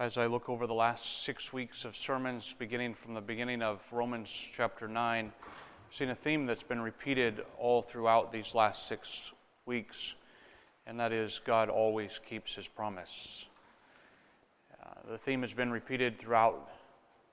as 0.00 0.16
I 0.16 0.24
look 0.24 0.48
over 0.48 0.66
the 0.66 0.72
last 0.72 1.24
six 1.24 1.52
weeks 1.52 1.84
of 1.84 1.94
sermons, 1.94 2.54
beginning 2.58 2.94
from 2.94 3.12
the 3.12 3.20
beginning 3.20 3.60
of 3.60 3.80
Romans 3.92 4.30
chapter 4.56 4.88
9, 4.88 5.30
I've 5.36 5.94
seen 5.94 6.08
a 6.08 6.14
theme 6.14 6.46
that's 6.46 6.62
been 6.62 6.80
repeated 6.80 7.42
all 7.58 7.82
throughout 7.82 8.32
these 8.32 8.54
last 8.54 8.88
six 8.88 9.32
weeks, 9.66 10.14
and 10.86 10.98
that 10.98 11.12
is 11.12 11.42
God 11.44 11.68
always 11.68 12.18
keeps 12.26 12.54
his 12.54 12.66
promise. 12.66 13.44
The 15.08 15.18
theme 15.18 15.42
has 15.42 15.52
been 15.52 15.70
repeated 15.70 16.18
throughout 16.18 16.70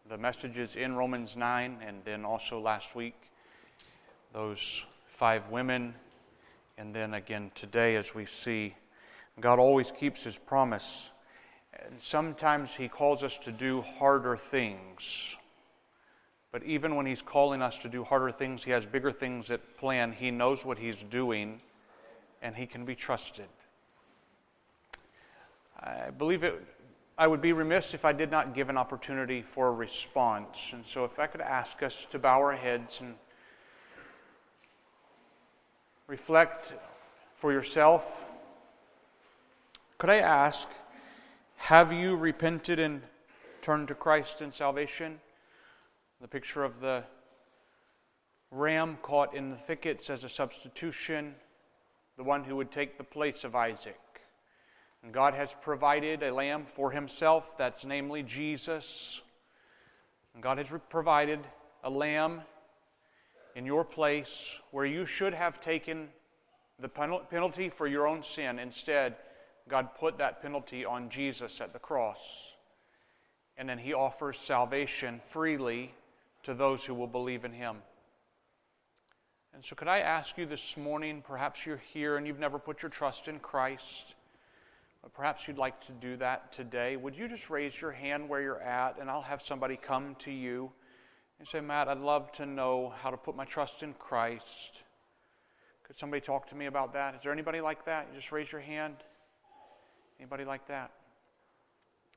the 0.10 0.18
messages 0.18 0.76
in 0.76 0.96
Romans 0.96 1.36
9, 1.36 1.78
and 1.86 2.02
then 2.06 2.24
also 2.26 2.60
last 2.60 2.96
week, 2.96 3.16
those 4.34 4.84
five 5.08 5.50
women, 5.50 5.94
and 6.78 6.94
then 6.94 7.14
again 7.14 7.52
today 7.56 7.96
as 7.96 8.16
we 8.16 8.26
see 8.26 8.74
God 9.40 9.60
always 9.60 9.92
keeps 9.92 10.24
his 10.24 10.38
promise. 10.38 11.12
And 11.74 12.02
sometimes 12.02 12.74
He 12.74 12.88
calls 12.88 13.22
us 13.22 13.38
to 13.40 13.52
do 13.52 13.82
harder 13.82 14.36
things. 14.36 15.36
But 16.52 16.64
even 16.64 16.96
when 16.96 17.06
He's 17.06 17.22
calling 17.22 17.62
us 17.62 17.78
to 17.80 17.90
do 17.90 18.04
harder 18.04 18.32
things, 18.32 18.64
He 18.64 18.72
has 18.72 18.86
bigger 18.86 19.12
things 19.12 19.52
at 19.52 19.78
plan. 19.78 20.12
He 20.12 20.32
knows 20.32 20.66
what 20.66 20.80
He's 20.80 21.04
doing, 21.04 21.62
and 22.42 22.56
He 22.56 22.66
can 22.66 22.84
be 22.86 22.96
trusted. 22.96 23.48
I 25.80 26.10
believe 26.10 26.44
it, 26.44 26.66
I 27.20 27.26
would 27.26 27.42
be 27.42 27.52
remiss 27.52 27.96
if 27.96 28.06
I 28.06 28.14
did 28.14 28.30
not 28.30 28.54
give 28.54 28.70
an 28.70 28.78
opportunity 28.78 29.42
for 29.42 29.70
a 29.70 29.72
response. 29.72 30.72
And 30.72 30.86
so, 30.86 31.04
if 31.04 31.18
I 31.18 31.26
could 31.26 31.42
ask 31.42 31.82
us 31.82 32.06
to 32.12 32.20
bow 32.20 32.38
our 32.38 32.56
heads 32.56 33.02
and 33.02 33.16
reflect 36.06 36.74
for 37.36 37.52
yourself, 37.52 38.24
could 39.98 40.12
I 40.12 40.18
ask? 40.18 40.70
Have 41.56 41.92
you 41.92 42.16
repented 42.16 42.78
and 42.78 43.02
turned 43.64 43.88
to 43.88 43.96
Christ 43.96 44.44
in 44.44 44.52
salvation? 44.52 45.20
The 46.22 46.28
picture 46.28 46.64
of 46.64 46.80
the 46.82 47.04
ram 48.52 49.00
caught 49.02 49.34
in 49.34 49.50
the 49.50 49.58
thickets 49.58 50.12
as 50.12 50.24
a 50.24 50.30
substitution, 50.30 51.34
the 52.16 52.24
one 52.24 52.44
who 52.44 52.56
would 52.58 52.72
take 52.72 53.00
the 53.00 53.04
place 53.04 53.44
of 53.44 53.56
Isaac. 53.56 53.98
And 55.04 55.14
God 55.14 55.34
has 55.34 55.56
provided 55.62 56.24
a 56.24 56.34
lamb 56.34 56.66
for 56.66 56.92
himself, 56.92 57.58
that's 57.58 57.86
namely 57.86 58.24
Jesus. 58.24 59.22
And 60.34 60.44
God 60.44 60.58
has 60.58 60.68
provided 60.90 61.40
a 61.84 61.90
lamb 61.90 62.42
in 63.56 63.66
your 63.66 63.84
place 63.84 64.56
where 64.72 64.86
you 64.86 65.06
should 65.06 65.34
have 65.34 65.60
taken 65.60 66.10
the 66.80 66.90
penalty 66.90 67.70
for 67.70 67.88
your 67.88 68.08
own 68.08 68.22
sin. 68.22 68.60
Instead, 68.60 69.16
God 69.68 69.96
put 70.00 70.20
that 70.20 70.42
penalty 70.42 70.86
on 70.86 71.10
Jesus 71.10 71.60
at 71.60 71.74
the 71.74 71.80
cross. 71.80 72.20
And 73.58 73.68
then 73.68 73.80
he 73.80 73.94
offers 73.94 74.38
salvation 74.38 75.22
freely 75.30 75.94
to 76.44 76.54
those 76.54 76.84
who 76.84 76.94
will 76.94 77.08
believe 77.08 77.46
in 77.46 77.52
him. 77.52 77.78
And 79.54 79.66
so, 79.66 79.76
could 79.76 79.88
I 79.88 80.00
ask 80.00 80.38
you 80.38 80.46
this 80.46 80.78
morning, 80.78 81.24
perhaps 81.26 81.66
you're 81.66 81.82
here 81.92 82.18
and 82.18 82.28
you've 82.28 82.38
never 82.38 82.60
put 82.60 82.84
your 82.84 82.92
trust 82.92 83.28
in 83.28 83.40
Christ, 83.40 84.14
perhaps 85.14 85.48
you'd 85.48 85.58
like 85.58 85.86
to 85.88 85.92
do 85.92 86.18
that 86.18 86.52
today. 86.52 86.96
Would 86.96 87.16
you 87.16 87.28
just 87.28 87.50
raise 87.50 87.80
your 87.80 87.92
hand 87.92 88.28
where 88.28 88.42
you're 88.42 88.62
at, 88.62 89.00
and 89.00 89.10
I'll 89.10 89.22
have 89.22 89.42
somebody 89.42 89.78
come 89.78 90.16
to 90.20 90.32
you 90.32 90.72
and 91.40 91.48
say, 91.48 91.62
Matt, 91.62 91.88
I'd 91.88 92.00
love 92.00 92.32
to 92.34 92.46
know 92.46 92.94
how 93.02 93.12
to 93.12 93.18
put 93.18 93.36
my 93.36 93.46
trust 93.46 93.84
in 93.84 93.94
Christ. 93.94 94.82
Could 95.84 95.98
somebody 95.98 96.20
talk 96.20 96.48
to 96.48 96.56
me 96.56 96.66
about 96.66 96.94
that? 96.94 97.16
Is 97.16 97.24
there 97.24 97.32
anybody 97.32 97.62
like 97.62 97.86
that? 97.86 98.08
You 98.10 98.20
just 98.20 98.32
raise 98.32 98.52
your 98.52 98.62
hand. 98.62 98.96
Anybody 100.20 100.46
like 100.46 100.68
that? 100.68 100.92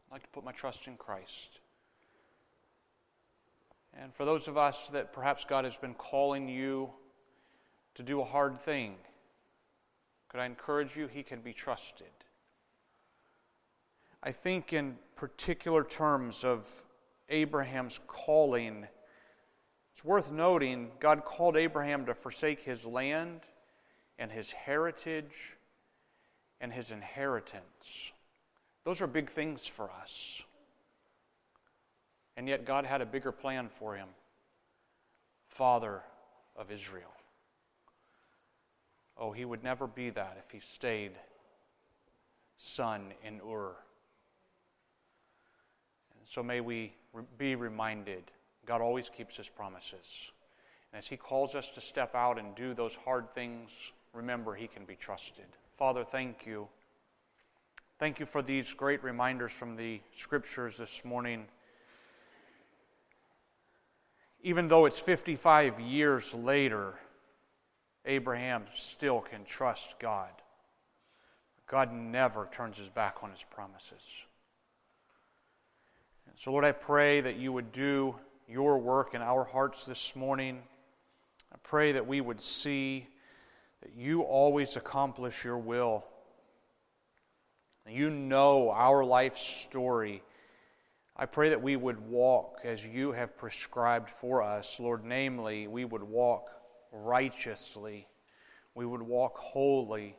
I'd 0.08 0.14
like 0.14 0.22
to 0.22 0.28
put 0.30 0.44
my 0.44 0.52
trust 0.52 0.86
in 0.86 0.96
Christ. 0.96 1.60
And 3.94 4.14
for 4.14 4.24
those 4.24 4.48
of 4.48 4.56
us 4.56 4.88
that 4.92 5.12
perhaps 5.12 5.44
God 5.44 5.64
has 5.64 5.76
been 5.76 5.94
calling 5.94 6.48
you 6.48 6.90
to 7.96 8.02
do 8.02 8.20
a 8.20 8.24
hard 8.24 8.60
thing, 8.62 8.96
could 10.28 10.40
I 10.40 10.46
encourage 10.46 10.96
you? 10.96 11.08
He 11.08 11.22
can 11.22 11.40
be 11.40 11.52
trusted. 11.52 12.06
I 14.22 14.32
think, 14.32 14.72
in 14.72 14.96
particular 15.16 15.82
terms 15.82 16.44
of 16.44 16.68
Abraham's 17.28 18.00
calling, 18.06 18.86
it's 19.92 20.04
worth 20.04 20.30
noting 20.30 20.90
God 21.00 21.24
called 21.24 21.56
Abraham 21.56 22.06
to 22.06 22.14
forsake 22.14 22.60
his 22.60 22.84
land 22.84 23.40
and 24.18 24.30
his 24.30 24.52
heritage 24.52 25.56
and 26.60 26.72
his 26.72 26.90
inheritance. 26.90 28.12
Those 28.84 29.00
are 29.00 29.06
big 29.06 29.30
things 29.30 29.66
for 29.66 29.90
us. 30.02 30.42
And 32.36 32.48
yet, 32.48 32.64
God 32.64 32.84
had 32.84 33.00
a 33.00 33.06
bigger 33.06 33.32
plan 33.32 33.68
for 33.78 33.94
him 33.94 34.08
Father 35.48 36.02
of 36.56 36.70
Israel. 36.70 37.12
Oh, 39.16 39.32
he 39.32 39.44
would 39.44 39.62
never 39.62 39.86
be 39.86 40.10
that 40.10 40.42
if 40.44 40.50
he 40.50 40.60
stayed 40.60 41.12
son 42.56 43.12
in 43.22 43.40
Ur. 43.46 43.76
So 46.26 46.42
may 46.42 46.60
we 46.60 46.92
be 47.38 47.54
reminded 47.54 48.24
God 48.66 48.80
always 48.80 49.08
keeps 49.08 49.36
his 49.36 49.48
promises. 49.48 50.30
And 50.92 50.98
as 50.98 51.06
he 51.06 51.16
calls 51.16 51.54
us 51.54 51.70
to 51.72 51.80
step 51.80 52.14
out 52.14 52.38
and 52.38 52.54
do 52.54 52.74
those 52.74 52.94
hard 53.04 53.34
things, 53.34 53.70
remember 54.12 54.54
he 54.54 54.68
can 54.68 54.84
be 54.84 54.94
trusted. 54.94 55.46
Father, 55.76 56.04
thank 56.04 56.46
you. 56.46 56.68
Thank 57.98 58.20
you 58.20 58.26
for 58.26 58.42
these 58.42 58.72
great 58.72 59.02
reminders 59.02 59.52
from 59.52 59.76
the 59.76 60.00
scriptures 60.14 60.76
this 60.76 61.04
morning. 61.04 61.46
Even 64.42 64.68
though 64.68 64.86
it's 64.86 64.98
55 64.98 65.80
years 65.80 66.32
later, 66.32 66.94
Abraham 68.06 68.64
still 68.74 69.20
can 69.20 69.44
trust 69.44 69.98
God. 69.98 70.30
God 71.66 71.92
never 71.92 72.48
turns 72.50 72.78
his 72.78 72.88
back 72.88 73.18
on 73.22 73.30
his 73.30 73.44
promises. 73.50 74.02
So, 76.42 76.52
Lord, 76.52 76.64
I 76.64 76.72
pray 76.72 77.20
that 77.20 77.36
you 77.36 77.52
would 77.52 77.70
do 77.70 78.16
your 78.48 78.78
work 78.78 79.12
in 79.12 79.20
our 79.20 79.44
hearts 79.44 79.84
this 79.84 80.16
morning. 80.16 80.62
I 81.52 81.58
pray 81.62 81.92
that 81.92 82.06
we 82.06 82.22
would 82.22 82.40
see 82.40 83.06
that 83.82 83.92
you 83.94 84.22
always 84.22 84.76
accomplish 84.76 85.44
your 85.44 85.58
will. 85.58 86.02
You 87.86 88.08
know 88.08 88.70
our 88.70 89.04
life 89.04 89.36
story. 89.36 90.22
I 91.14 91.26
pray 91.26 91.50
that 91.50 91.60
we 91.60 91.76
would 91.76 92.00
walk 92.08 92.60
as 92.64 92.86
you 92.86 93.12
have 93.12 93.36
prescribed 93.36 94.08
for 94.08 94.42
us, 94.42 94.80
Lord. 94.80 95.04
Namely, 95.04 95.66
we 95.66 95.84
would 95.84 96.02
walk 96.02 96.48
righteously, 96.90 98.08
we 98.74 98.86
would 98.86 99.02
walk 99.02 99.36
holy, 99.36 100.16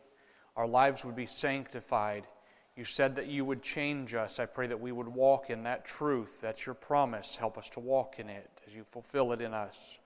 our 0.56 0.68
lives 0.68 1.04
would 1.04 1.16
be 1.16 1.26
sanctified. 1.26 2.28
You 2.76 2.86
said 2.86 3.16
that 3.18 3.28
you 3.28 3.44
would 3.44 3.62
change 3.62 4.14
us. 4.14 4.40
I 4.40 4.46
pray 4.46 4.68
that 4.68 4.80
we 4.80 4.92
would 4.92 5.08
walk 5.08 5.50
in 5.50 5.64
that 5.64 5.84
truth. 5.84 6.40
That's 6.42 6.66
your 6.66 6.76
promise. 6.76 7.36
Help 7.36 7.58
us 7.58 7.70
to 7.72 7.80
walk 7.80 8.20
in 8.20 8.30
it 8.30 8.50
as 8.66 8.74
you 8.74 8.86
fulfill 8.92 9.34
it 9.34 9.42
in 9.42 9.54
us. 9.54 10.00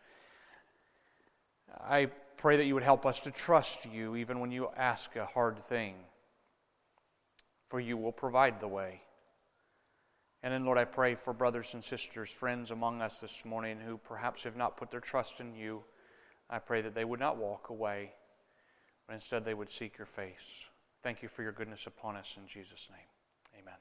I 1.80 2.08
pray 2.38 2.58
that 2.58 2.66
you 2.66 2.74
would 2.74 2.84
help 2.84 3.06
us 3.06 3.20
to 3.22 3.32
trust 3.32 3.86
you 3.86 4.16
even 4.16 4.40
when 4.40 4.52
you 4.52 4.70
ask 4.76 5.16
a 5.16 5.26
hard 5.26 5.60
thing, 5.68 5.96
for 7.70 7.80
you 7.80 7.98
will 7.98 8.12
provide 8.12 8.60
the 8.60 8.68
way. 8.68 9.02
And 10.42 10.54
then, 10.54 10.66
Lord, 10.66 10.78
I 10.78 10.86
pray 10.86 11.16
for 11.16 11.34
brothers 11.34 11.74
and 11.74 11.84
sisters, 11.84 12.30
friends 12.30 12.72
among 12.72 13.02
us 13.02 13.20
this 13.20 13.44
morning 13.46 13.80
who 13.80 13.98
perhaps 13.98 14.44
have 14.44 14.56
not 14.56 14.78
put 14.78 14.92
their 14.92 15.00
trust 15.00 15.40
in 15.40 15.56
you. 15.56 15.84
I 16.50 16.60
pray 16.60 16.82
that 16.82 16.94
they 16.94 17.06
would 17.06 17.20
not 17.20 17.38
walk 17.38 17.70
away, 17.70 18.12
but 19.08 19.14
instead 19.14 19.44
they 19.44 19.56
would 19.56 19.70
seek 19.70 19.98
your 19.98 20.06
face. 20.06 20.66
Thank 21.06 21.22
you 21.22 21.30
for 21.30 21.44
your 21.44 21.52
goodness 21.52 21.86
upon 21.86 22.16
us 22.16 22.34
in 22.36 22.48
Jesus' 22.48 22.88
name. 22.90 23.62
Amen. 23.62 23.78